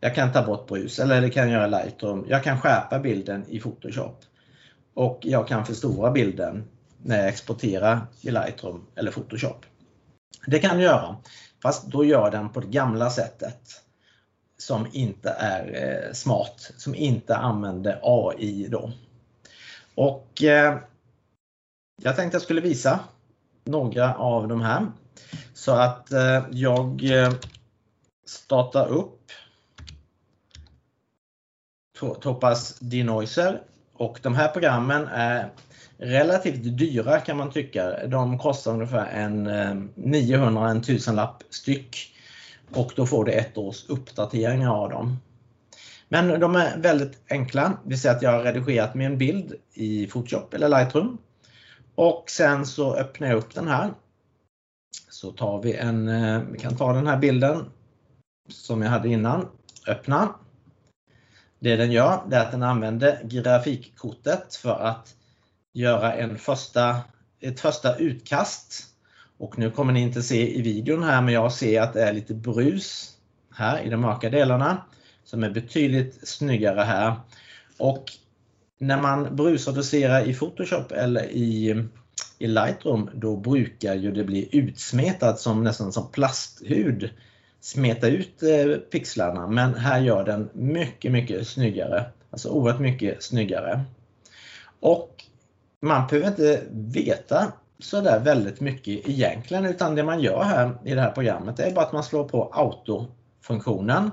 [0.00, 2.26] Jag kan ta bort brus eller det kan jag göra i Lightroom.
[2.28, 4.24] Jag kan skärpa bilden i Photoshop.
[4.94, 6.64] Och jag kan förstora bilden
[7.02, 9.66] när jag exporterar i Lightroom eller Photoshop.
[10.46, 11.16] Det kan du göra,
[11.62, 13.60] fast då gör den på det gamla sättet
[14.58, 15.64] som inte är
[16.06, 18.92] eh, smart, som inte använder AI då.
[19.94, 20.78] Och eh,
[22.02, 23.00] Jag tänkte jag skulle visa
[23.64, 24.86] några av de här.
[25.54, 27.32] Så att eh, jag eh,
[28.26, 29.16] startar upp
[32.20, 33.62] Topaz Denoiser
[33.94, 35.50] och de här programmen är
[35.98, 38.06] relativt dyra kan man tycka.
[38.06, 42.16] De kostar ungefär en eh, 900 en tusenlapp styck.
[42.74, 45.18] Och då får du ett års uppdateringar av dem.
[46.08, 47.78] Men de är väldigt enkla.
[47.84, 51.18] Vi säger att jag har redigerat min bild i Photoshop eller Lightroom.
[51.94, 53.90] Och sen så öppnar jag upp den här.
[55.08, 57.64] Så tar vi en, eh, vi kan ta den här bilden
[58.48, 59.48] som jag hade innan.
[59.86, 60.34] Öppna.
[61.58, 65.14] Det den gör det är att den använder grafikkortet för att
[65.72, 66.96] göra en första,
[67.40, 68.86] ett första utkast.
[69.38, 72.12] Och nu kommer ni inte se i videon här men jag ser att det är
[72.12, 73.16] lite brus
[73.54, 74.84] här i de mörka delarna
[75.24, 77.14] som är betydligt snyggare här.
[77.78, 78.04] Och
[78.78, 81.84] när man brusreducerar i Photoshop eller i,
[82.40, 87.10] i Lightroom då brukar ju det bli utsmetat som nästan som plasthud.
[87.60, 92.04] Smeta ut eh, pixlarna men här gör den mycket mycket snyggare.
[92.30, 93.84] Alltså oerhört mycket snyggare.
[94.80, 95.24] Och
[95.80, 100.94] man behöver inte veta så där väldigt mycket egentligen utan det man gör här i
[100.94, 104.10] det här programmet är bara att man slår på autofunktionen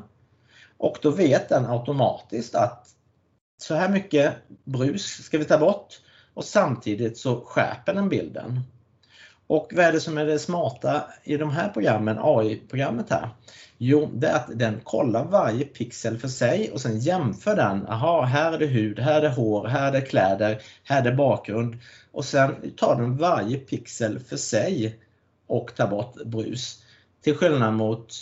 [0.77, 2.87] och då vet den automatiskt att
[3.57, 5.99] så här mycket brus ska vi ta bort
[6.37, 8.59] och samtidigt så skärper den bilden.
[9.47, 13.29] Och vad är det som är det smarta i de här programmen, AI-programmet här?
[13.77, 17.87] Jo, det är att den kollar varje pixel för sig och sen jämför den.
[17.87, 21.03] Aha, här är det hud, här är det hår, här är det kläder, här är
[21.11, 21.77] det bakgrund.
[22.11, 24.99] Och sen tar den varje pixel för sig
[25.47, 26.83] och tar bort brus.
[27.21, 28.13] Till skillnad mot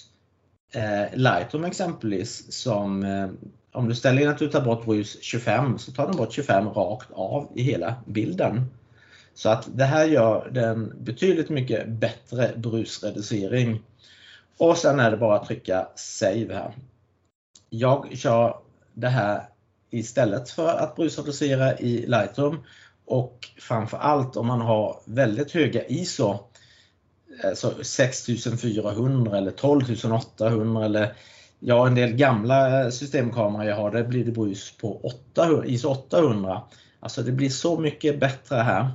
[0.71, 3.27] eh, Lightroom exempelvis som eh,
[3.75, 6.69] om du ställer in att du tar bort brus 25 så tar den bort 25
[6.69, 8.65] rakt av i hela bilden.
[9.33, 13.81] Så att det här gör den betydligt mycket bättre brusreducering.
[14.57, 16.73] Och sen är det bara att trycka Save här.
[17.69, 18.57] Jag kör
[18.93, 19.43] det här
[19.89, 22.63] istället för att brusreducera i Lightroom
[23.05, 26.39] och framförallt om man har väldigt höga ISO
[27.43, 31.13] eh, alltså 6400 eller 12800 eller
[31.59, 35.89] ja, en del gamla eh, systemkameror jag har, där blir det brus på 800, ISO
[35.89, 36.61] 800.
[36.99, 38.91] Alltså det blir så mycket bättre här.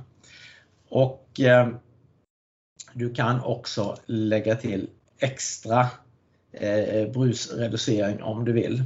[0.89, 1.69] Och eh,
[2.93, 5.87] du kan också lägga till extra
[6.51, 8.83] eh, eh, brusreducering om du vill.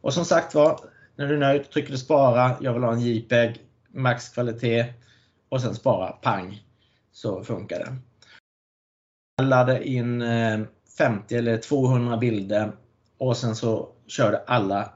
[0.00, 0.80] Och som sagt var,
[1.16, 4.86] när du är nöjd trycker du spara, jag vill ha en JPEG, maxkvalitet
[5.48, 6.62] och sen spara, pang,
[7.12, 7.96] så funkar det.
[9.36, 10.60] Jag in eh,
[10.98, 12.72] 50 eller 200 bilder
[13.22, 14.92] och sen så körde alla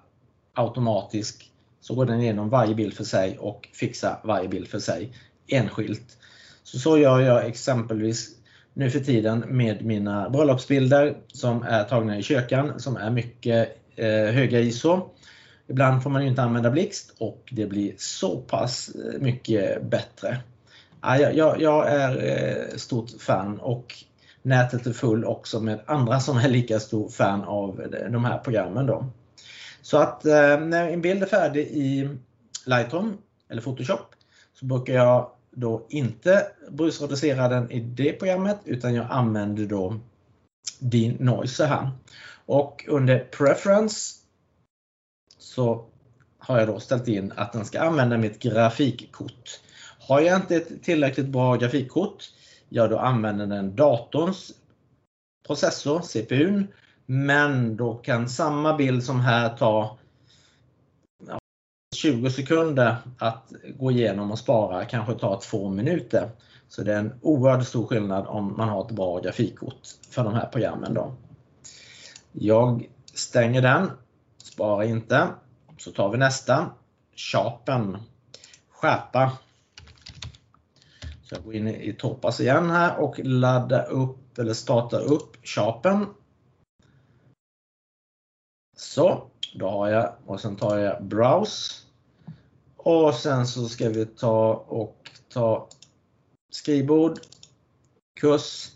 [0.55, 1.43] automatiskt.
[1.81, 5.13] Så går den igenom varje bild för sig och fixar varje bild för sig
[5.47, 6.17] enskilt.
[6.63, 8.31] Så, så gör jag exempelvis
[8.75, 14.07] nu för tiden med mina bröllopsbilder som är tagna i kökan som är mycket eh,
[14.09, 15.11] höga ISO.
[15.69, 20.39] Ibland får man inte använda blixt och det blir så pass eh, mycket bättre.
[21.03, 23.95] Ja, jag, jag är eh, stort fan och
[24.47, 28.87] nätet är full också med andra som är lika stor fan av de här programmen.
[28.87, 29.07] Då.
[29.83, 32.09] Så att eh, när en bild är färdig i
[32.67, 34.15] Lightroom eller Photoshop
[34.55, 40.01] så brukar jag då inte brusreducera den i det programmet utan jag använder då
[40.79, 41.91] Denoiser här.
[42.47, 44.17] Och under Preference
[45.39, 45.85] så
[46.39, 49.61] har jag då ställt in att den ska använda mitt grafikkort.
[50.09, 52.25] Har jag inte ett tillräckligt bra grafikkort,
[52.69, 54.53] ja då använder den datorns
[55.47, 56.67] processor, CPUn,
[57.07, 59.99] men då kan samma bild som här ta
[61.97, 66.31] 20 sekunder att gå igenom och spara kanske tar två minuter.
[66.69, 70.35] Så det är en oerhört stor skillnad om man har ett bra grafikkort för de
[70.35, 70.95] här programmen.
[70.95, 71.15] Då.
[72.33, 73.91] Jag stänger den,
[74.39, 75.29] sparar inte.
[75.79, 76.71] Så tar vi nästa.
[77.17, 77.99] Sharpen.
[78.71, 79.33] Skärpa.
[81.29, 86.07] Så jag går in i Topaz igen här och laddar upp eller startar upp Sharpen.
[88.77, 91.83] Så, då har jag och sen tar jag Browse.
[92.77, 95.69] Och sen så ska vi ta och ta
[96.53, 97.19] skrivbord,
[98.21, 98.73] kurs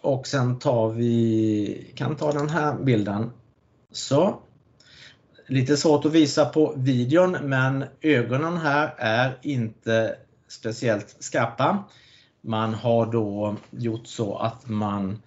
[0.00, 3.30] och sen tar vi, kan ta den här bilden.
[3.92, 4.40] Så.
[5.46, 10.18] Lite svårt att visa på videon men ögonen här är inte
[10.54, 11.84] speciellt skarpa.
[12.40, 15.22] Man har då gjort så att man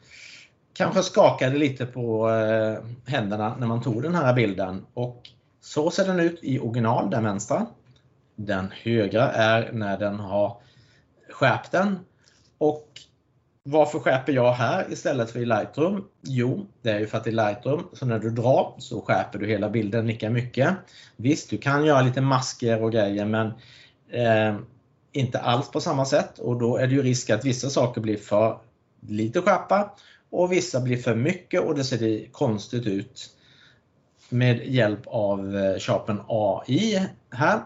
[0.73, 5.29] kanske skakade lite på eh, händerna när man tog den här bilden och
[5.61, 7.65] så ser den ut i original, den vänstra.
[8.35, 10.57] Den högra är när den har
[11.29, 11.99] skärpt den.
[12.57, 12.87] Och
[13.63, 16.07] varför skärper jag här istället för i Lightroom?
[16.21, 19.47] Jo, det är ju för att i Lightroom, så när du drar så skärper du
[19.47, 20.69] hela bilden lika mycket.
[21.15, 23.47] Visst, du kan göra lite masker och grejer men
[24.09, 24.59] eh,
[25.19, 28.17] inte alls på samma sätt och då är det ju risk att vissa saker blir
[28.17, 28.59] för
[29.07, 29.95] lite skärpa
[30.29, 33.29] och vissa blir för mycket och det ser konstigt ut.
[34.29, 37.59] med hjälp av eh, Sharpen AI här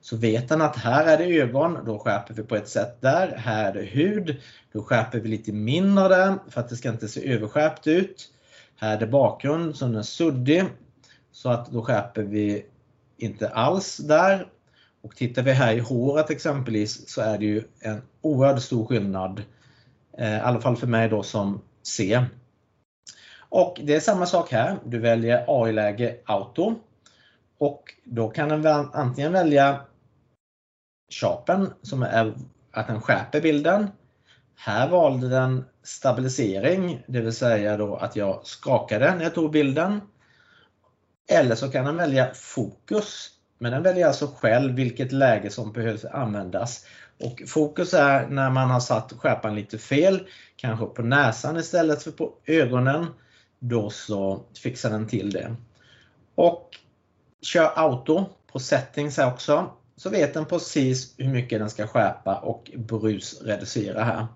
[0.00, 3.36] så vet den att här är det ögon, då skärper vi på ett sätt där.
[3.36, 4.36] Här är det hud,
[4.72, 8.32] då skärper vi lite mindre där för att det ska inte se överskärpt ut.
[8.76, 10.64] Här är det bakgrund som är suddig
[11.32, 12.66] så att då skärper vi
[13.16, 14.46] inte alls där.
[15.02, 19.42] Och tittar vi här i håret exempelvis så är det ju en oerhört stor skillnad.
[20.18, 22.26] Eh, I alla fall för mig då som ser.
[23.38, 24.78] Och det är samma sak här.
[24.84, 26.74] Du väljer AI-läge Auto.
[27.58, 29.80] Och då kan den antingen välja
[31.12, 32.34] Sharpen som är
[32.70, 33.90] att den skärper bilden.
[34.56, 40.00] Här valde den stabilisering, det vill säga då att jag skakade när jag tog bilden.
[41.28, 43.39] Eller så kan den välja fokus.
[43.62, 46.86] Men den väljer alltså själv vilket läge som behövs användas.
[47.20, 50.20] Och fokus är när man har satt skärpan lite fel,
[50.56, 53.06] kanske på näsan istället för på ögonen.
[53.58, 55.56] Då så fixar den till det.
[56.34, 56.68] Och
[57.42, 62.36] kör auto på settings här också så vet den precis hur mycket den ska skärpa
[62.36, 64.26] och brusreducera här.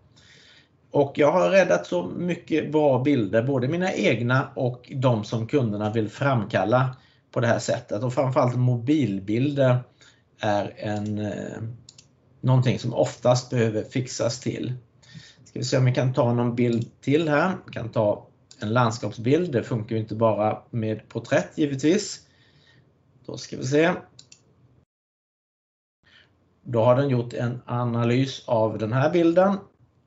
[0.90, 5.92] Och jag har räddat så mycket bra bilder, både mina egna och de som kunderna
[5.92, 6.96] vill framkalla
[7.34, 8.02] på det här sättet.
[8.02, 9.78] Och framförallt mobilbilder
[10.40, 11.62] är en, eh,
[12.40, 14.74] någonting som oftast behöver fixas till.
[15.44, 17.56] Ska vi se om vi kan ta någon bild till här.
[17.66, 18.26] Vi kan ta
[18.60, 19.52] en landskapsbild.
[19.52, 22.20] Det funkar ju inte bara med porträtt givetvis.
[23.26, 23.90] Då ska vi se.
[26.62, 29.56] Då har den gjort en analys av den här bilden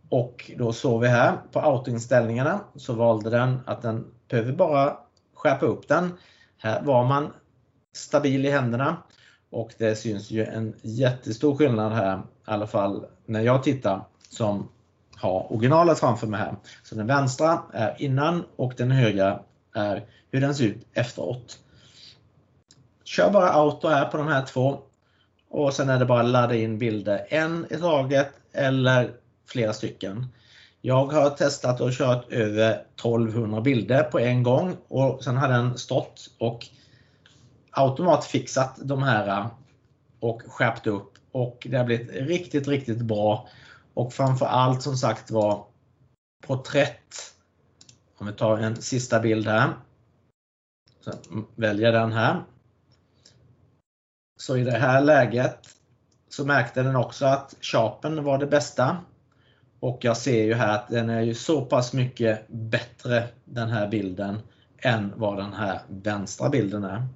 [0.10, 4.98] och då såg vi här på autoinställningarna så valde den att den behöver bara
[5.34, 6.12] skärpa upp den.
[6.58, 7.34] Här var man
[7.94, 8.98] stabil i händerna
[9.50, 14.70] och det syns ju en jättestor skillnad här, i alla fall när jag tittar som
[15.16, 16.56] har originalet framför mig här.
[16.84, 19.40] Så den vänstra är innan och den högra
[19.74, 21.60] är hur den ser ut efteråt.
[23.04, 24.80] Kör bara auto här på de här två
[25.50, 29.12] och sen är det bara att ladda in bilder, en i taget eller
[29.46, 30.26] flera stycken.
[30.88, 35.78] Jag har testat och kört över 1200 bilder på en gång och sen har den
[35.78, 36.68] stått och
[37.72, 39.48] automatfixat de här äh,
[40.20, 43.48] och skärpt upp och det har blivit riktigt, riktigt bra.
[43.94, 45.66] Och framförallt som sagt var
[46.48, 47.34] porträtt.
[48.18, 49.74] Om vi tar en sista bild här.
[51.06, 52.44] Sen mm, väljer den här.
[54.40, 55.60] Så i det här läget
[56.30, 58.98] så märkte den också att Sharpen var det bästa.
[59.80, 63.88] Och jag ser ju här att den är ju så pass mycket bättre den här
[63.88, 64.40] bilden
[64.78, 67.08] än vad den här vänstra bilden är.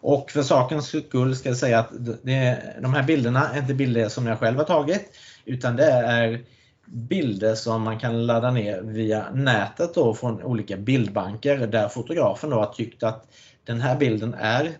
[0.00, 1.90] Och för sakens skull ska jag säga att
[2.22, 6.44] det, de här bilderna är inte bilder som jag själv har tagit utan det är
[6.86, 12.56] bilder som man kan ladda ner via nätet då från olika bildbanker där fotografen då
[12.56, 13.28] har tyckt att
[13.64, 14.70] den här bilden är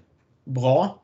[0.45, 1.03] bra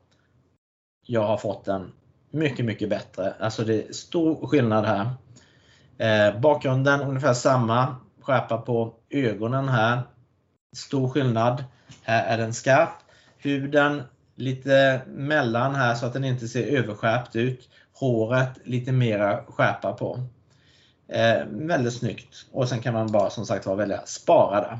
[1.07, 1.91] jag har fått den
[2.31, 3.33] mycket, mycket bättre.
[3.39, 5.09] Alltså det är stor skillnad här.
[5.97, 7.95] Eh, bakgrunden ungefär samma.
[8.21, 10.01] Skärpa på ögonen här.
[10.75, 11.63] Stor skillnad.
[12.03, 12.89] Här är den skarp.
[13.37, 14.03] Huden
[14.35, 17.69] lite mellan här så att den inte ser överskärpt ut.
[17.93, 20.19] Håret lite mera skärpa på.
[21.07, 22.45] Eh, väldigt snyggt.
[22.51, 24.79] Och sen kan man bara som sagt var välja spara där.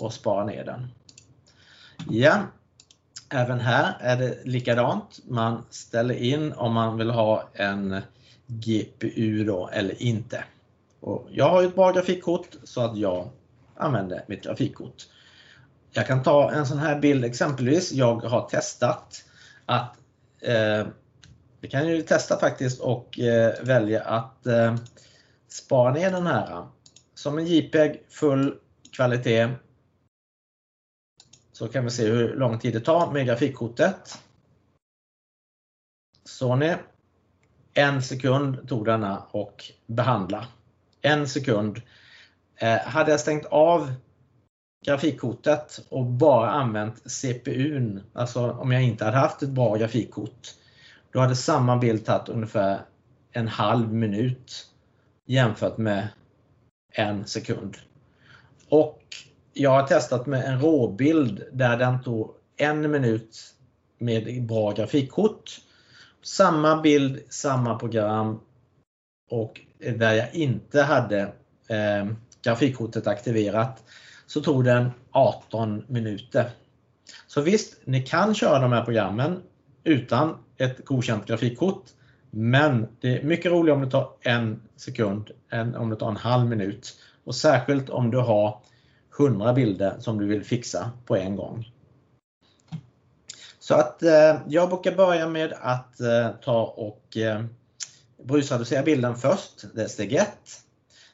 [0.00, 0.88] Och spara ner den.
[2.08, 2.42] Ja,
[3.32, 5.20] Även här är det likadant.
[5.28, 8.02] Man ställer in om man vill ha en
[8.50, 10.44] GPU då eller inte.
[11.00, 13.28] Och jag har ett bra grafikkort så att jag
[13.76, 15.06] använder mitt grafikkort.
[15.90, 17.92] Jag kan ta en sån här bild exempelvis.
[17.92, 19.24] Jag har testat
[19.66, 19.96] att
[20.40, 20.86] eh,
[21.60, 24.76] vi kan ju testa faktiskt och eh, välja att eh,
[25.48, 26.66] spara ner den här
[27.14, 28.58] som en JPEG full
[28.92, 29.48] kvalitet
[31.52, 34.18] så kan vi se hur lång tid det tar med grafikkortet.
[36.24, 36.74] Sony.
[37.74, 40.46] En sekund tog denna och behandla.
[41.02, 41.82] En sekund.
[42.56, 43.92] Eh, hade jag stängt av
[44.86, 50.48] grafikkortet och bara använt CPUn, alltså om jag inte hade haft ett bra grafikkort,
[51.12, 52.80] då hade samma bild tagit ungefär
[53.32, 54.66] en halv minut
[55.26, 56.08] jämfört med
[56.92, 57.76] en sekund.
[58.68, 59.02] Och
[59.52, 63.54] jag har testat med en råbild där den tog en minut
[63.98, 65.60] med bra grafikkort.
[66.22, 68.40] Samma bild, samma program
[69.30, 71.20] och där jag inte hade
[71.68, 72.06] eh,
[72.44, 73.84] grafikkortet aktiverat
[74.26, 76.50] så tog den 18 minuter.
[77.26, 79.42] Så visst, ni kan köra de här programmen
[79.84, 81.84] utan ett godkänt grafikkort.
[82.30, 86.16] Men det är mycket roligare om det tar en sekund än om det tar en
[86.16, 86.96] halv minut.
[87.24, 88.60] Och särskilt om du har
[89.18, 91.72] 100 bilder som du vill fixa på en gång.
[93.62, 97.44] Så att eh, jag brukar börja med att eh, ta och eh,
[98.24, 99.64] brusreducera bilden först.
[99.74, 100.28] Det är steg 1.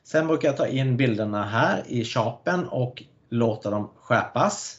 [0.04, 4.78] Sen brukar jag ta in bilderna här i Sharpen och låta dem skärpas.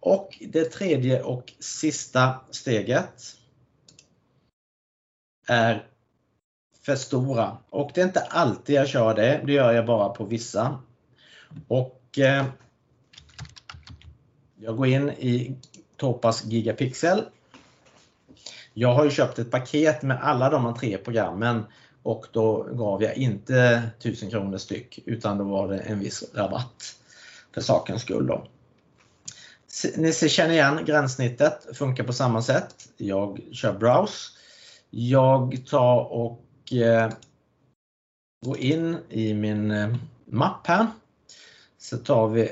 [0.00, 3.22] Och det tredje och sista steget
[5.48, 5.86] är
[6.82, 7.56] förstora.
[7.70, 10.78] Och det är inte alltid jag kör det, det gör jag bara på vissa.
[11.68, 12.44] Och eh,
[14.58, 15.56] Jag går in i
[15.96, 17.22] Topaz Gigapixel.
[18.74, 21.64] Jag har ju köpt ett paket med alla de här tre programmen
[22.02, 26.96] och då gav jag inte 1000 kronor styck utan då var det en viss rabatt
[27.54, 28.26] för sakens skull.
[28.26, 28.46] Då.
[29.96, 32.74] Ni känner igen gränssnittet, funkar på samma sätt.
[32.96, 34.30] Jag kör browse.
[34.90, 37.12] Jag tar och eh,
[38.46, 39.94] går in i min eh,
[40.24, 40.86] mapp här.
[41.78, 42.48] Så tar vi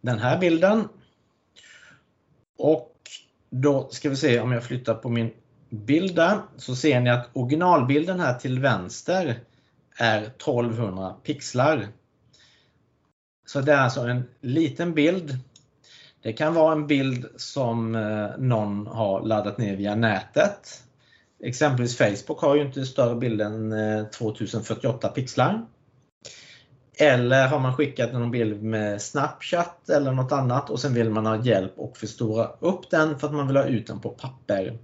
[0.00, 0.88] den här bilden.
[2.60, 2.92] Och
[3.50, 5.30] då ska vi se om jag flyttar på min
[5.70, 9.40] bild där så ser ni att originalbilden här till vänster
[9.96, 11.88] är 1200 pixlar.
[13.46, 15.38] Så det är alltså en liten bild.
[16.22, 20.84] Det kan vara en bild som eh, någon har laddat ner via nätet.
[21.42, 25.66] Exempelvis Facebook har ju inte större bild än eh, 2048 pixlar.
[27.00, 31.26] Eller har man skickat någon bild med Snapchat eller något annat och sen vill man
[31.26, 34.78] ha hjälp och förstora upp den för att man vill ha ut den på papper.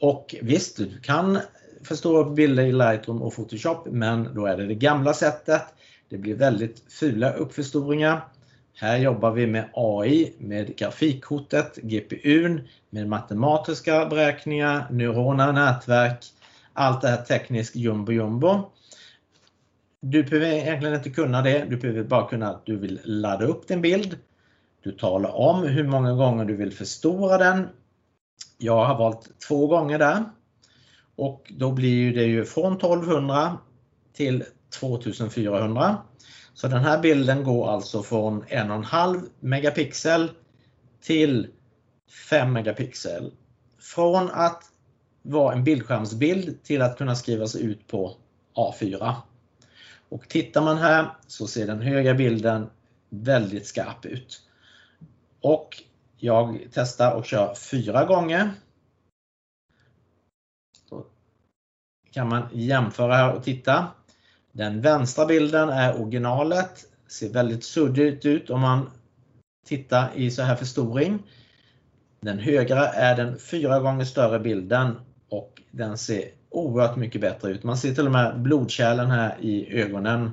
[0.00, 1.38] Och visst, du kan
[1.82, 5.62] förstora upp bilder i Lightroom och Photoshop men då är det det gamla sättet.
[6.08, 8.28] Det blir väldigt fula uppförstoringar.
[8.74, 16.24] Här jobbar vi med AI, med grafikkortet, GPUn, med matematiska beräkningar, neurona nätverk,
[16.72, 18.70] allt det här tekniskt jumbo jumbo.
[20.06, 23.68] Du behöver egentligen inte kunna det, du behöver bara kunna att du vill ladda upp
[23.68, 24.18] din bild.
[24.82, 27.68] Du talar om hur många gånger du vill förstora den.
[28.58, 30.24] Jag har valt två gånger där.
[31.16, 33.58] Och då blir det ju från 1200
[34.12, 34.44] till
[34.80, 35.96] 2400.
[36.54, 40.30] Så den här bilden går alltså från 1,5 megapixel
[41.02, 41.46] till
[42.30, 43.32] 5 megapixel.
[43.80, 44.62] Från att
[45.22, 48.16] vara en bildskärmsbild till att kunna skrivas ut på
[48.56, 49.14] A4.
[50.08, 52.70] Och tittar man här så ser den högra bilden
[53.08, 54.42] väldigt skarp ut.
[55.40, 55.82] Och
[56.16, 58.50] jag testar och kör fyra gånger.
[60.90, 61.06] Då
[62.10, 63.86] kan man jämföra här och titta.
[64.52, 66.86] Den vänstra bilden är originalet.
[67.06, 68.90] Ser väldigt suddigt ut om man
[69.66, 71.22] tittar i så här förstoring.
[72.20, 77.64] Den högra är den fyra gånger större bilden och den ser oerhört mycket bättre ut.
[77.64, 80.30] Man ser till och med blodkärlen här i ögonen.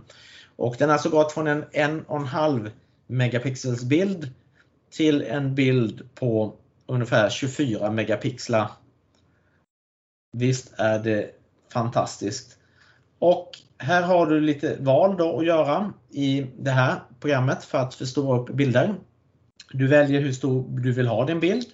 [0.56, 2.72] Och den har alltså gått från en 1,5
[3.08, 4.30] megapixels bild
[4.90, 6.54] till en bild på
[6.86, 8.72] ungefär 24 megapixlar.
[10.38, 11.32] Visst är det
[11.74, 12.58] fantastiskt.
[13.20, 17.94] Och här har du lite val då att göra i det här programmet för att
[17.94, 18.96] förstora upp bilder.
[19.74, 21.66] Du väljer hur stor du vill ha din bild.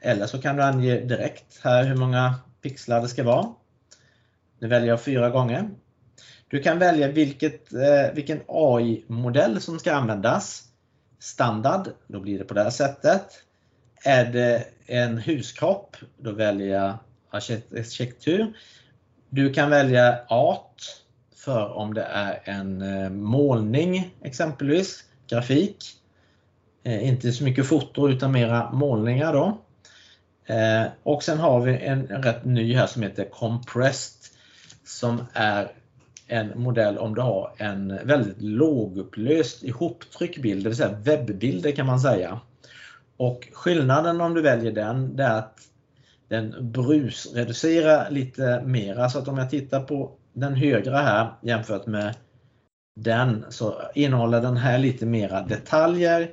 [0.00, 3.54] Eller så kan du ange direkt här hur många pixlar det ska vara.
[4.60, 5.70] Nu väljer jag fyra gånger.
[6.48, 10.64] Du kan välja vilket, eh, vilken AI-modell som ska användas.
[11.18, 13.26] Standard, då blir det på det här sättet.
[14.04, 16.94] Är det en huskropp, då väljer jag
[17.30, 18.52] arkitektur.
[19.30, 20.82] Du kan välja art
[21.36, 25.84] för om det är en eh, målning exempelvis, grafik.
[26.84, 29.58] Eh, inte så mycket foto utan mera målningar då.
[30.54, 34.39] Eh, och sen har vi en rätt ny här som heter Compressed
[34.90, 35.72] som är
[36.26, 41.86] en modell om du har en väldigt lågupplöst ihoptryckt bild, det vill säga webbbilder kan
[41.86, 42.40] man säga.
[43.16, 45.60] Och skillnaden om du väljer den, det är att
[46.28, 49.10] den brusreducerar lite mera.
[49.10, 52.14] Så att om jag tittar på den högra här jämfört med
[52.96, 56.30] den så innehåller den här lite mera detaljer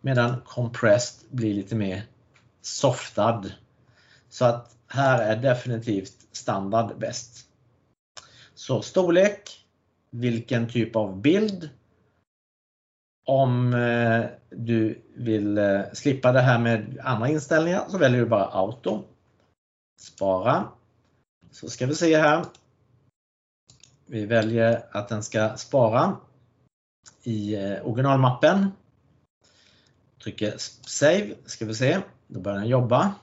[0.00, 2.02] medan compressed blir lite mer
[2.62, 3.52] softad.
[4.28, 7.45] Så att här är definitivt standard bäst.
[8.56, 9.66] Så storlek,
[10.10, 11.70] vilken typ av bild.
[13.26, 18.44] Om eh, du vill eh, slippa det här med andra inställningar så väljer du bara
[18.44, 19.04] auto.
[20.00, 20.68] Spara.
[21.50, 22.44] Så ska vi se här.
[24.06, 26.16] Vi väljer att den ska spara
[27.22, 28.70] i eh, originalmappen.
[30.22, 30.54] Trycker
[30.86, 32.00] Save, ska vi se.
[32.26, 33.14] Då börjar den jobba.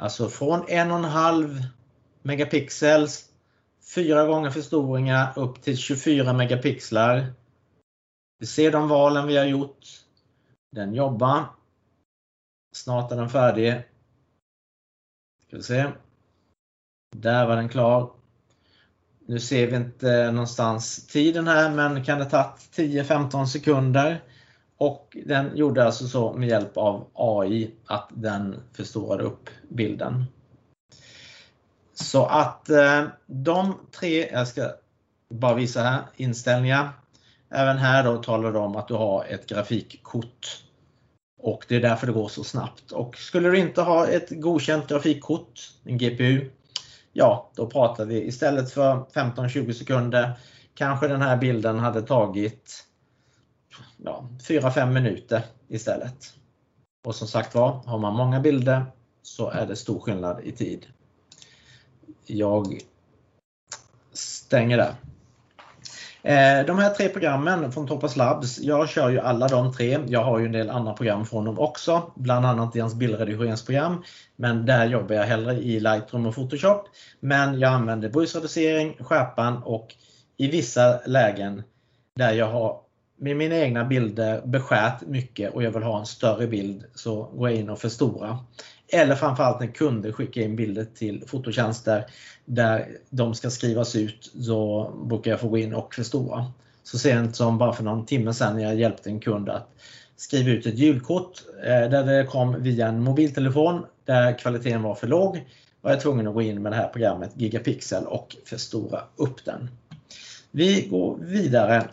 [0.00, 1.62] Alltså från 1,5
[2.22, 3.30] megapixels
[3.88, 7.32] Fyra gånger förstoringar upp till 24 megapixlar.
[8.38, 9.86] Vi ser de valen vi har gjort.
[10.72, 11.44] Den jobbar.
[12.74, 13.82] Snart är den färdig.
[15.46, 15.86] Ska vi se.
[17.16, 18.10] Där var den klar.
[19.26, 24.22] Nu ser vi inte någonstans tiden här men kan det tagit 10-15 sekunder.
[24.76, 30.24] Och den gjorde alltså så med hjälp av AI att den förstorade upp bilden.
[32.00, 34.70] Så att eh, de tre, jag ska
[35.30, 36.88] bara visa här, inställningar.
[37.50, 40.62] Även här då talar det om att du har ett grafikkort.
[41.38, 42.92] Och det är därför det går så snabbt.
[42.92, 46.50] Och skulle du inte ha ett godkänt grafikkort, en GPU,
[47.12, 50.32] ja då pratar vi istället för 15-20 sekunder
[50.74, 52.84] kanske den här bilden hade tagit
[53.96, 56.34] ja, 4-5 minuter istället.
[57.06, 58.86] Och som sagt var, har man många bilder
[59.22, 60.86] så är det stor skillnad i tid.
[62.26, 62.78] Jag
[64.12, 64.94] stänger där.
[66.26, 69.98] Eh, de här tre programmen från Topaz Labs, jag kör ju alla de tre.
[70.06, 74.02] Jag har ju en del andra program från dem också, bland annat deras bildredigeringsprogram.
[74.36, 76.88] Men där jobbar jag hellre i Lightroom och Photoshop.
[77.20, 79.94] Men jag använder brusreducering, skärpan och
[80.36, 81.62] i vissa lägen
[82.16, 82.80] där jag har
[83.18, 87.50] med mina egna bilder beskärt mycket och jag vill ha en större bild så går
[87.50, 88.38] jag in och förstorar.
[88.88, 92.04] Eller framförallt när kunder skickar in bilder till fototjänster
[92.44, 96.52] där de ska skrivas ut, så brukar jag få gå in och förstora.
[96.82, 99.68] Så sent som bara för någon timme sedan när jag hjälpte en kund att
[100.16, 105.06] skriva ut ett julkort eh, där det kom via en mobiltelefon där kvaliteten var för
[105.06, 105.44] låg
[105.80, 109.70] var jag tvungen att gå in med det här programmet Gigapixel och förstora upp den.
[110.50, 111.88] Vi går vidare.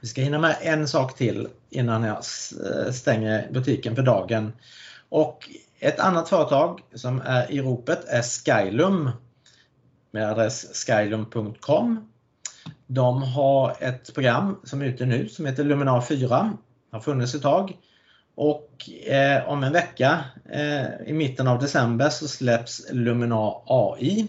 [0.00, 2.24] Vi ska hinna med en sak till innan jag
[2.94, 4.52] stänger butiken för dagen.
[5.08, 5.48] Och
[5.84, 9.10] ett annat företag som är i ropet är Skylum
[10.10, 12.08] med adress skylum.com.
[12.86, 16.52] De har ett program som är ute nu som heter Luminar 4.
[16.90, 17.76] Har funnits ett tag.
[18.34, 24.26] Och eh, om en vecka eh, i mitten av december så släpps Luminar AI.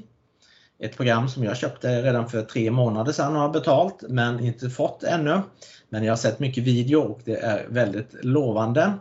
[0.79, 4.69] Ett program som jag köpte redan för tre månader sedan och har betalt men inte
[4.69, 5.41] fått ännu.
[5.89, 8.93] Men jag har sett mycket video och det är väldigt lovande.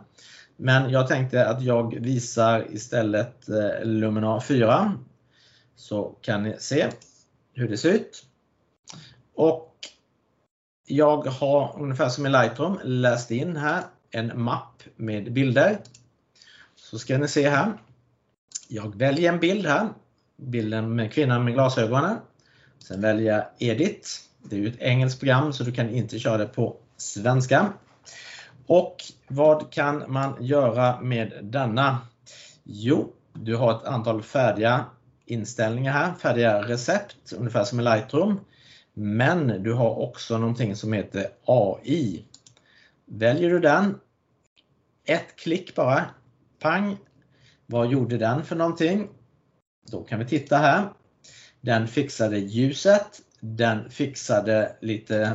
[0.57, 4.93] Men jag tänkte att jag visar istället eh, Luminar 4.
[5.75, 6.87] Så kan ni se
[7.53, 8.25] hur det ser ut.
[9.35, 9.71] Och
[10.85, 15.77] jag har ungefär som i Lightroom läst in här en mapp med bilder.
[16.75, 17.73] Så ska ni se här.
[18.67, 19.89] Jag väljer en bild här.
[20.37, 22.17] Bilden med kvinnan med glasögonen.
[22.79, 24.19] Sen väljer jag Edit.
[24.43, 27.73] Det är ju ett engelskt program så du kan inte köra det på svenska.
[28.67, 28.95] Och
[29.27, 31.99] vad kan man göra med denna?
[32.63, 34.85] Jo, du har ett antal färdiga
[35.25, 38.39] inställningar här, färdiga recept, ungefär som i Lightroom.
[38.93, 42.25] Men du har också någonting som heter AI.
[43.05, 43.99] Väljer du den,
[45.05, 46.05] ett klick bara,
[46.59, 46.97] pang,
[47.65, 49.09] vad gjorde den för någonting?
[49.91, 50.89] Då kan vi titta här.
[51.61, 55.33] Den fixade ljuset, den fixade lite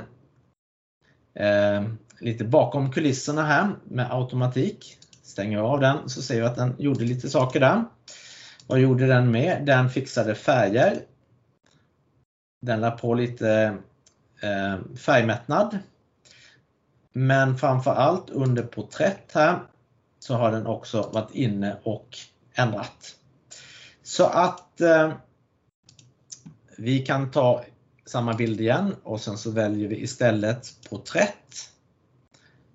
[1.35, 1.83] eh,
[2.21, 4.97] lite bakom kulisserna här med automatik.
[5.23, 7.85] Stänger av den så ser vi att den gjorde lite saker där.
[8.67, 9.67] Vad gjorde den med?
[9.67, 11.01] Den fixade färger.
[12.63, 13.79] Den la på lite
[14.43, 15.79] eh, färgmättnad.
[17.13, 19.59] Men framför allt under porträtt här
[20.19, 22.19] så har den också varit inne och
[22.55, 23.17] ändrat.
[24.03, 25.13] Så att eh,
[26.79, 27.65] vi kan ta
[28.07, 31.70] samma bild igen och sen så väljer vi istället porträtt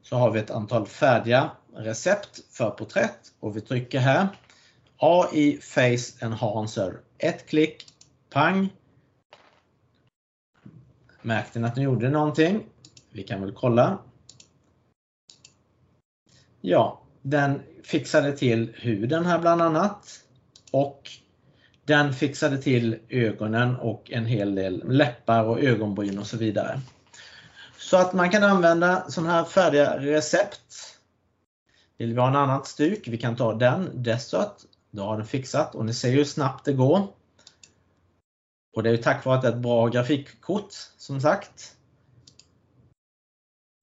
[0.09, 4.27] så har vi ett antal färdiga recept för porträtt och vi trycker här
[4.97, 6.99] AI Face Enhancer.
[7.17, 7.85] Ett klick,
[8.29, 8.69] pang.
[11.21, 12.63] Märkte ni att ni gjorde någonting?
[13.11, 13.97] Vi kan väl kolla.
[16.61, 20.23] Ja, den fixade till huden här bland annat.
[20.71, 21.09] Och
[21.85, 26.81] den fixade till ögonen och en hel del läppar och ögonbryn och så vidare.
[27.85, 30.97] Så att man kan använda sådana här färdiga recept.
[31.97, 34.53] Vill vi ha en annat stuk, vi kan ta den, Desert.
[34.91, 37.07] Då har den fixat och ni ser hur snabbt det går.
[38.75, 41.75] Och det är tack vare att det är ett bra grafikkort som sagt.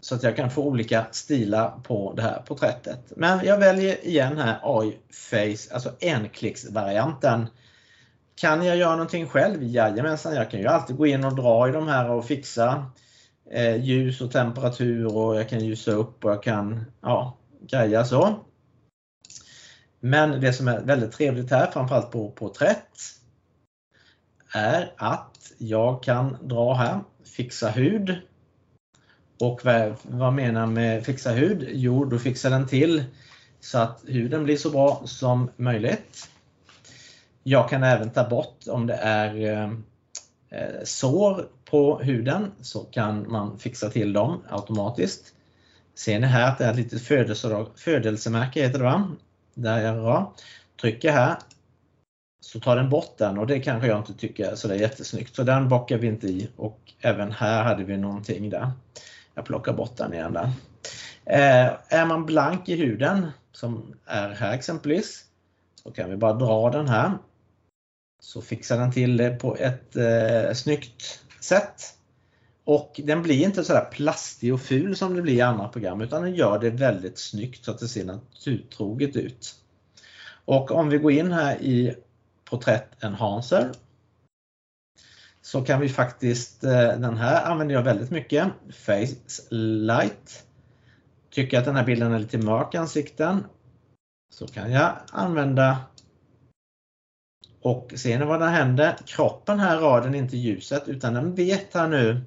[0.02, 3.12] Så att jag kan få olika stilar på det här porträttet.
[3.16, 7.46] Men jag väljer igen här AI Face, alltså enklicksvarianten.
[8.34, 9.62] Kan jag göra någonting själv?
[9.62, 12.84] Jajamensan, jag kan ju alltid gå in och dra i de här och fixa eh,
[13.54, 18.34] Eh, ljus och temperatur och jag kan ljusa upp och jag kan ja, greja så.
[20.00, 22.98] Men det som är väldigt trevligt här, framförallt på porträtt,
[24.54, 27.00] är att jag kan dra här,
[27.36, 28.16] fixa hud.
[29.40, 31.68] Och vad, vad menar jag med fixa hud?
[31.72, 33.04] Jo, då fixar den till
[33.60, 36.28] så att huden blir så bra som möjligt.
[37.42, 39.62] Jag kan även ta bort om det är
[40.50, 45.34] eh, sår på huden så kan man fixa till dem automatiskt.
[45.94, 47.02] Ser ni här att det är ett litet
[47.76, 49.10] födelsemärke heter det va?
[49.54, 50.32] Där jag
[50.80, 51.36] trycker här
[52.40, 55.36] så tar den bort den och det kanske jag inte tycker är sådär jättesnyggt.
[55.36, 58.70] Så den bockar vi inte i och även här hade vi någonting där.
[59.34, 60.52] Jag plockar bort den igen där.
[61.24, 65.24] Eh, är man blank i huden, som är här exempelvis,
[65.82, 67.12] så kan vi bara dra den här.
[68.20, 71.82] Så fixar den till det på ett eh, snyggt sätt.
[72.64, 76.22] Och den blir inte sådär plastig och ful som det blir i andra program utan
[76.22, 79.54] den gör det väldigt snyggt så att det ser naturtroget ut.
[80.44, 81.96] Och om vi går in här i
[82.44, 83.72] Porträtt Enhancer
[85.42, 90.46] så kan vi faktiskt, eh, den här använder jag väldigt mycket, Face Light.
[91.30, 93.44] Tycker att den här bilden är lite mörk i ansikten
[94.32, 95.78] så kan jag använda
[97.62, 98.96] och ser ni vad det händer?
[99.06, 102.20] Kroppen här rör den inte ljuset utan den vet här nu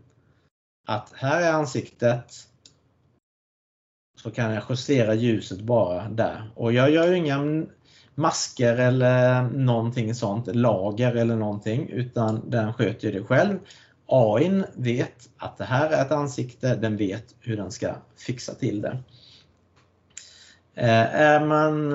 [0.87, 2.47] att här är ansiktet
[4.17, 6.51] så kan jag justera ljuset bara där.
[6.55, 7.65] Och jag gör inga
[8.15, 13.59] masker eller någonting sånt, lager eller någonting, utan den sköter det själv.
[14.07, 18.81] AIn vet att det här är ett ansikte, den vet hur den ska fixa till
[18.81, 18.97] det.
[20.75, 21.93] Eh, är man,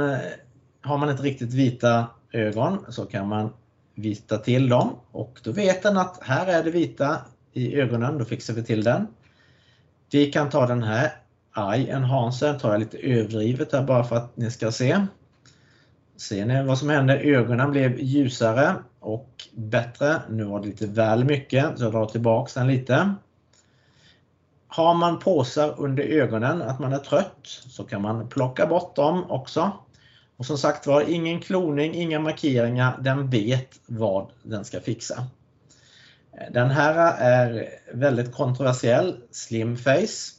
[0.80, 3.50] har man inte riktigt vita ögon så kan man
[3.94, 7.18] vita till dem och då vet den att här är det vita
[7.52, 9.06] i ögonen, då fixar vi till den.
[10.10, 11.12] Vi kan ta den här
[11.56, 15.06] Eye Enhancer, tar jag lite överdrivet här bara för att ni ska se.
[16.16, 17.16] Ser ni vad som händer?
[17.16, 20.22] Ögonen blev ljusare och bättre.
[20.28, 23.14] Nu var det lite väl mycket så jag drar tillbaks den lite.
[24.68, 29.30] Har man påsar under ögonen, att man är trött, så kan man plocka bort dem
[29.30, 29.72] också.
[30.40, 32.98] Och som sagt var, ingen kloning, inga markeringar.
[33.00, 35.26] Den vet vad den ska fixa.
[36.50, 40.32] Den här är väldigt kontroversiell, Slim Face.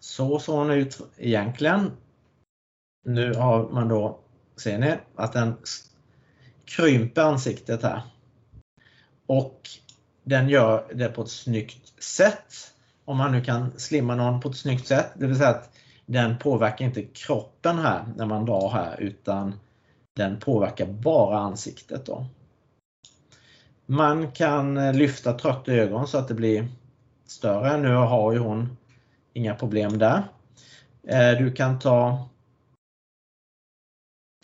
[0.00, 1.90] Så såg hon ut egentligen.
[3.04, 4.20] Nu har man då,
[4.56, 5.56] ser ni, att den
[6.64, 8.02] krymper ansiktet här.
[9.26, 9.68] Och
[10.24, 12.72] den gör det på ett snyggt sätt.
[13.04, 15.10] Om man nu kan slimma någon på ett snyggt sätt.
[15.14, 15.77] Det vill säga att
[16.08, 19.54] den påverkar inte kroppen här när man drar här utan
[20.16, 22.06] den påverkar bara ansiktet.
[22.06, 22.26] Då.
[23.86, 26.68] Man kan eh, lyfta trötta ögon så att det blir
[27.26, 27.76] större.
[27.76, 28.76] Nu har ju hon
[29.32, 30.22] inga problem där.
[31.02, 32.28] Eh, du kan ta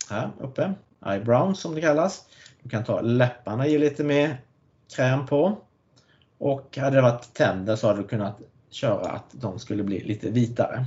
[0.09, 0.73] här uppe,
[1.05, 2.25] eyebrows som det kallas.
[2.63, 4.41] Du kan ta läpparna, ge lite mer
[4.95, 5.57] kräm på.
[6.37, 10.29] Och hade det varit tänder så hade du kunnat köra att de skulle bli lite
[10.29, 10.85] vitare.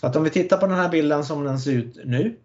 [0.00, 2.36] Så att om vi tittar på den här bilden som den ser ut nu.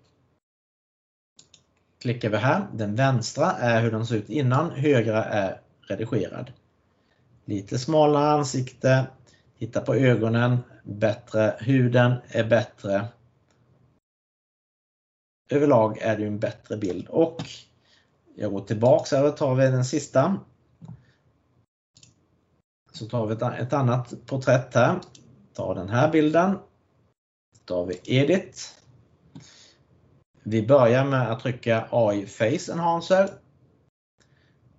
[2.00, 2.68] Klickar vi här.
[2.74, 6.54] Den vänstra är hur den ser ut innan, högra är redigerad.
[7.46, 9.08] Lite smalare ansikte.
[9.60, 11.56] Titta på ögonen, bättre.
[11.60, 13.08] Huden är bättre.
[15.50, 17.44] Överlag är det en bättre bild och
[18.36, 20.40] jag går tillbaks här och tar vi den sista.
[22.92, 25.00] Så tar vi ett annat porträtt här.
[25.54, 26.58] Tar den här bilden
[27.66, 28.76] då har vi Edit.
[30.44, 33.30] Vi börjar med att trycka AI Face Enhancer.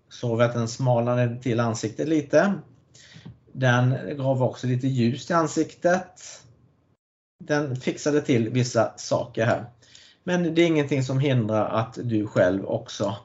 [0.08, 2.54] Så att den smalnade till ansiktet lite.
[3.52, 6.42] Den gav också lite ljus till ansiktet.
[7.44, 9.64] Den fixade till vissa saker här.
[10.24, 13.16] Men det är ingenting som hindrar att du själv också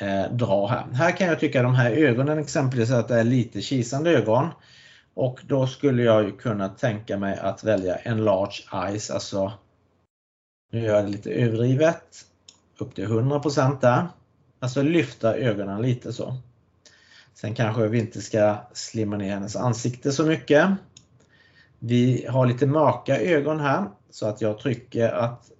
[0.00, 0.86] eh, drar här.
[0.92, 4.48] Här kan jag tycka de här ögonen exempelvis att det är lite kisande ögon.
[5.14, 9.52] Och då skulle jag ju kunna tänka mig att välja en large eyes, alltså
[10.72, 12.26] nu gör jag det lite överdrivet,
[12.78, 14.08] upp till 100% där.
[14.58, 16.36] Alltså lyfta ögonen lite så.
[17.34, 20.68] Sen kanske vi inte ska slimma ner hennes ansikte så mycket.
[21.78, 25.50] Vi har lite mörka ögon här så att jag trycker att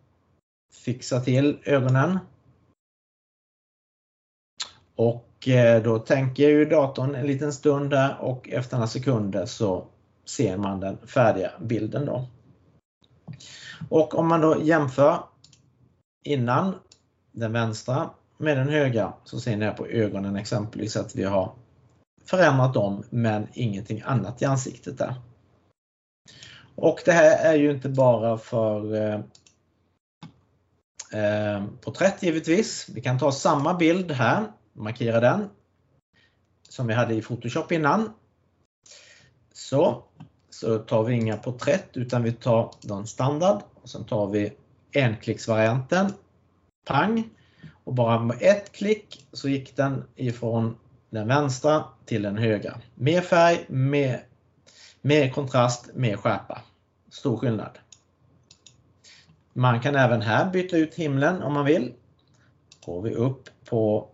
[0.72, 2.18] fixa till ögonen.
[4.96, 9.86] Och Eh, då tänker ju datorn en liten stund där och efter några sekunder så
[10.24, 12.26] ser man den färdiga bilden då.
[13.88, 15.22] Och om man då jämför
[16.24, 16.74] innan
[17.32, 21.52] den vänstra med den högra så ser ni här på ögonen exempelvis att vi har
[22.24, 25.14] förändrat dem men ingenting annat i ansiktet där.
[26.74, 29.20] Och det här är ju inte bara för eh,
[31.12, 32.88] eh porträtt givetvis.
[32.94, 35.48] Vi kan ta samma bild här markera den
[36.68, 38.12] som vi hade i Photoshop innan.
[39.52, 40.04] Så,
[40.50, 44.52] så tar vi inga porträtt utan vi tar den standard och sen tar vi
[44.94, 46.12] enklicksvarianten.
[46.84, 47.28] Pang!
[47.84, 50.76] Och bara med ett klick så gick den ifrån
[51.10, 52.80] den vänstra till den högra.
[52.94, 54.24] Mer färg, mer,
[55.00, 56.62] mer kontrast, mer skärpa.
[57.10, 57.78] Stor skillnad.
[59.52, 61.92] Man kan även här byta ut himlen om man vill.
[62.86, 64.08] Går vi upp på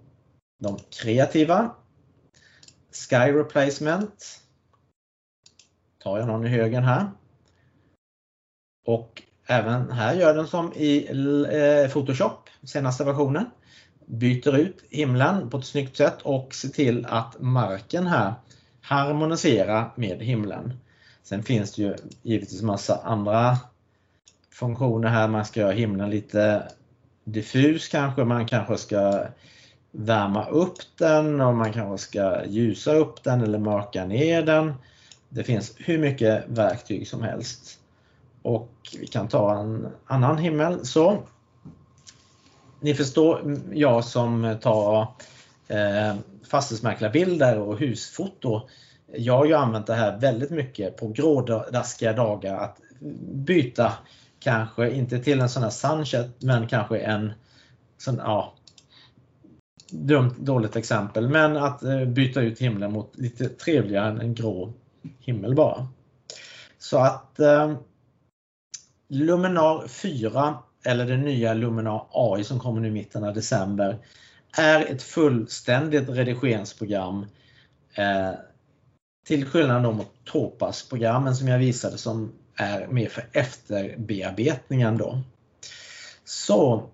[0.58, 1.74] de kreativa.
[2.92, 4.40] Sky Replacement.
[6.02, 7.10] Tar jag någon i högen här.
[8.86, 11.06] Och även här gör den som i
[11.52, 13.50] eh, Photoshop, senaste versionen.
[14.06, 18.34] Byter ut himlen på ett snyggt sätt och ser till att marken här
[18.80, 20.72] harmoniserar med himlen.
[21.22, 23.58] Sen finns det ju givetvis massa andra
[24.50, 25.28] funktioner här.
[25.28, 26.68] Man ska göra himlen lite
[27.24, 28.24] diffus kanske.
[28.24, 29.26] Man kanske ska
[29.98, 34.74] värma upp den och man kanske ska ljusa upp den eller mörka ner den.
[35.28, 37.80] Det finns hur mycket verktyg som helst.
[38.42, 41.18] Och vi kan ta en annan himmel så.
[42.80, 45.00] Ni förstår, jag som tar
[45.68, 46.14] eh,
[46.50, 48.68] fastighetsmäklarbilder och husfoto.
[49.14, 52.78] Jag har ju använt det här väldigt mycket på grådaskiga dagar att
[53.32, 53.92] byta
[54.40, 57.32] kanske inte till en sån här sunset men kanske en
[57.98, 58.55] sån, ja,
[59.90, 64.72] dumt dåligt exempel men att eh, byta ut himlen mot lite trevligare än en grå
[65.18, 65.88] himmel bara.
[66.78, 67.74] Så att eh,
[69.08, 73.98] Luminar 4 eller det nya Luminar AI som kommer nu i mitten av december
[74.56, 77.26] är ett fullständigt redigeringsprogram
[77.94, 78.32] eh,
[79.26, 85.20] till skillnad mot Topaz-programmen som jag visade som är mer för efterbearbetningen då.
[86.24, 86.90] Så,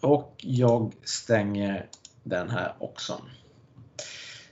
[0.00, 1.86] och jag stänger
[2.22, 3.20] den här också.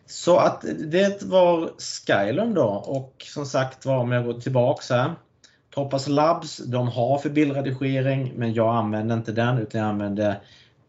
[0.07, 5.15] Så att det var Skylum då och som sagt var om jag går tillbaks här.
[5.71, 10.41] Topaz Labs, de har för bildredigering men jag använder inte den utan jag använder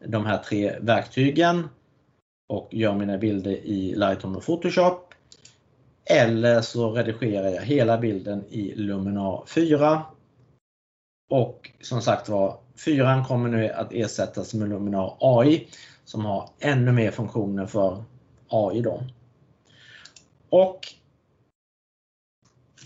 [0.05, 1.69] de här tre verktygen
[2.49, 5.13] och gör mina bilder i Lightroom och Photoshop.
[6.05, 10.01] Eller så redigerar jag hela bilden i Luminar 4.
[11.29, 15.67] Och som sagt var, Fyran kommer nu att ersättas med Luminar AI
[16.05, 18.03] som har ännu mer funktioner för
[18.47, 18.81] AI.
[18.81, 19.03] Då.
[20.49, 20.79] Och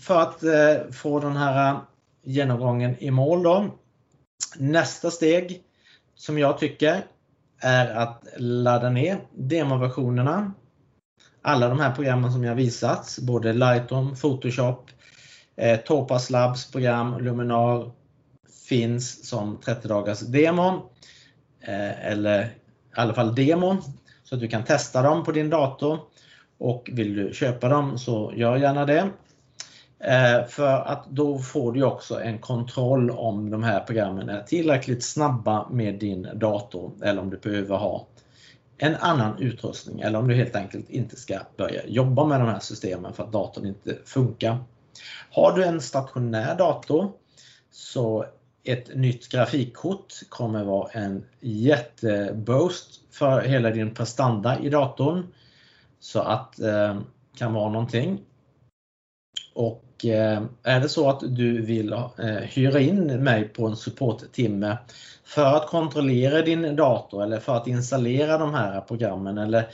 [0.00, 1.80] för att eh, få den här
[2.22, 3.70] genomgången i mål då.
[4.58, 5.62] Nästa steg
[6.14, 7.04] som jag tycker
[7.58, 10.52] är att ladda ner demoversionerna.
[11.42, 14.90] Alla de här programmen som jag visat, både Lightroom, Photoshop,
[15.56, 17.90] eh, Topaz Labs program, Luminar
[18.72, 20.90] finns som 30 dagars demo.
[21.60, 22.50] Eh, eller i
[22.94, 23.76] alla fall demo
[24.24, 25.98] så att du kan testa dem på din dator.
[26.58, 29.10] Och vill du köpa dem så gör gärna det.
[29.98, 35.04] Eh, för att då får du också en kontroll om de här programmen är tillräckligt
[35.04, 38.06] snabba med din dator eller om du behöver ha
[38.78, 42.60] en annan utrustning eller om du helt enkelt inte ska börja jobba med de här
[42.60, 44.58] systemen för att datorn inte funkar.
[45.30, 47.12] Har du en stationär dator
[47.70, 48.26] så
[48.64, 55.26] ett nytt grafikkort kommer vara en jätteboost för hela din prestanda i datorn.
[56.00, 57.00] Så att eh,
[57.36, 58.20] kan vara någonting.
[59.54, 64.78] Och Eh, är det så att du vill eh, hyra in mig på en supporttimme
[65.24, 69.68] för att kontrollera din dator eller för att installera de här programmen eller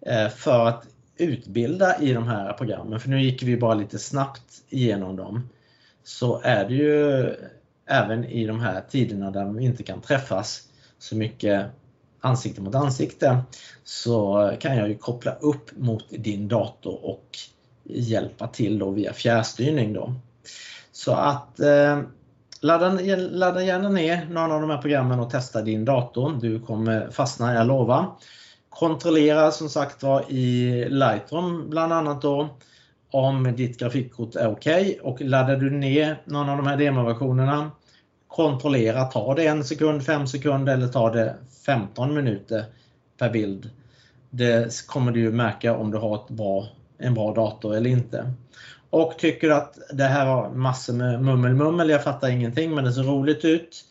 [0.00, 0.86] eh, för att
[1.16, 5.48] utbilda i de här programmen, för nu gick vi bara lite snabbt igenom dem,
[6.04, 7.34] så är det ju
[7.86, 10.62] även i de här tiderna där de inte kan träffas
[10.98, 11.66] så mycket
[12.20, 13.42] ansikte mot ansikte
[13.84, 17.38] så kan jag ju koppla upp mot din dator och
[17.84, 19.92] hjälpa till då via fjärrstyrning.
[19.92, 20.14] Då.
[20.92, 22.00] Så att eh,
[22.60, 26.38] ladda, ladda gärna ner någon av de här programmen och testa din dator.
[26.40, 28.06] Du kommer fastna, jag lovar.
[28.68, 32.48] Kontrollera som sagt var i Lightroom bland annat då
[33.14, 34.98] om ditt grafikkort är okej okay.
[34.98, 37.70] och laddar du ner någon av de här demoversionerna
[38.28, 41.36] kontrollera, tar det en sekund, fem sekunder eller tar det
[41.66, 42.64] 15 minuter
[43.18, 43.70] per bild.
[44.30, 46.66] Det kommer du märka om du har ett bra
[46.98, 48.32] en bra dator eller inte.
[48.90, 53.02] Och tycker att det här var massor med mummelmummel, jag fattar ingenting men det ser
[53.02, 53.84] roligt ut.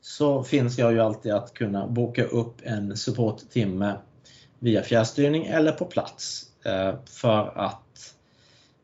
[0.00, 3.94] Så finns jag ju alltid att kunna boka upp en supporttimme
[4.58, 7.81] via fjärrstyrning eller på plats eh, för att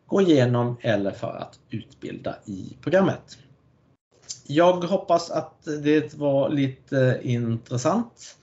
[0.08, 3.38] gå igenom eller för att utbilda i programmet.
[4.46, 8.36] Jag hoppas att det var lite intressant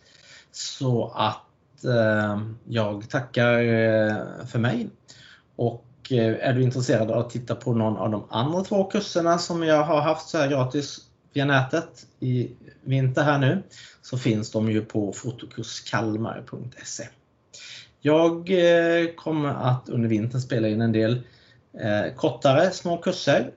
[0.51, 4.16] så att eh, jag tackar eh,
[4.47, 4.89] för mig
[5.55, 9.38] och eh, är du intresserad av att titta på någon av de andra två kurserna
[9.38, 10.99] som jag har haft så här gratis
[11.34, 12.51] via nätet i
[12.84, 13.63] vinter här nu
[14.01, 17.07] så finns de ju på fotokurskalmar.se.
[18.01, 18.49] Jag
[19.16, 21.22] kommer att under vintern spela in en del eh,
[21.82, 23.51] Eh, kortare små kurser.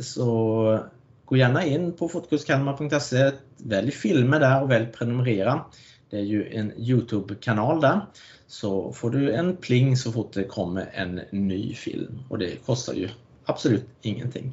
[0.00, 0.80] Så
[1.24, 5.64] gå gärna in på fotokurskalmar.se, välj filmer där och välj prenumerera.
[6.10, 8.00] Det är ju en Youtube-kanal där.
[8.46, 12.94] Så får du en pling så fort det kommer en ny film och det kostar
[12.94, 13.08] ju
[13.44, 14.52] absolut ingenting.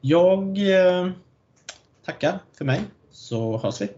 [0.00, 1.10] Jag eh,
[2.04, 2.80] tackar för mig
[3.10, 3.88] så hörs vi.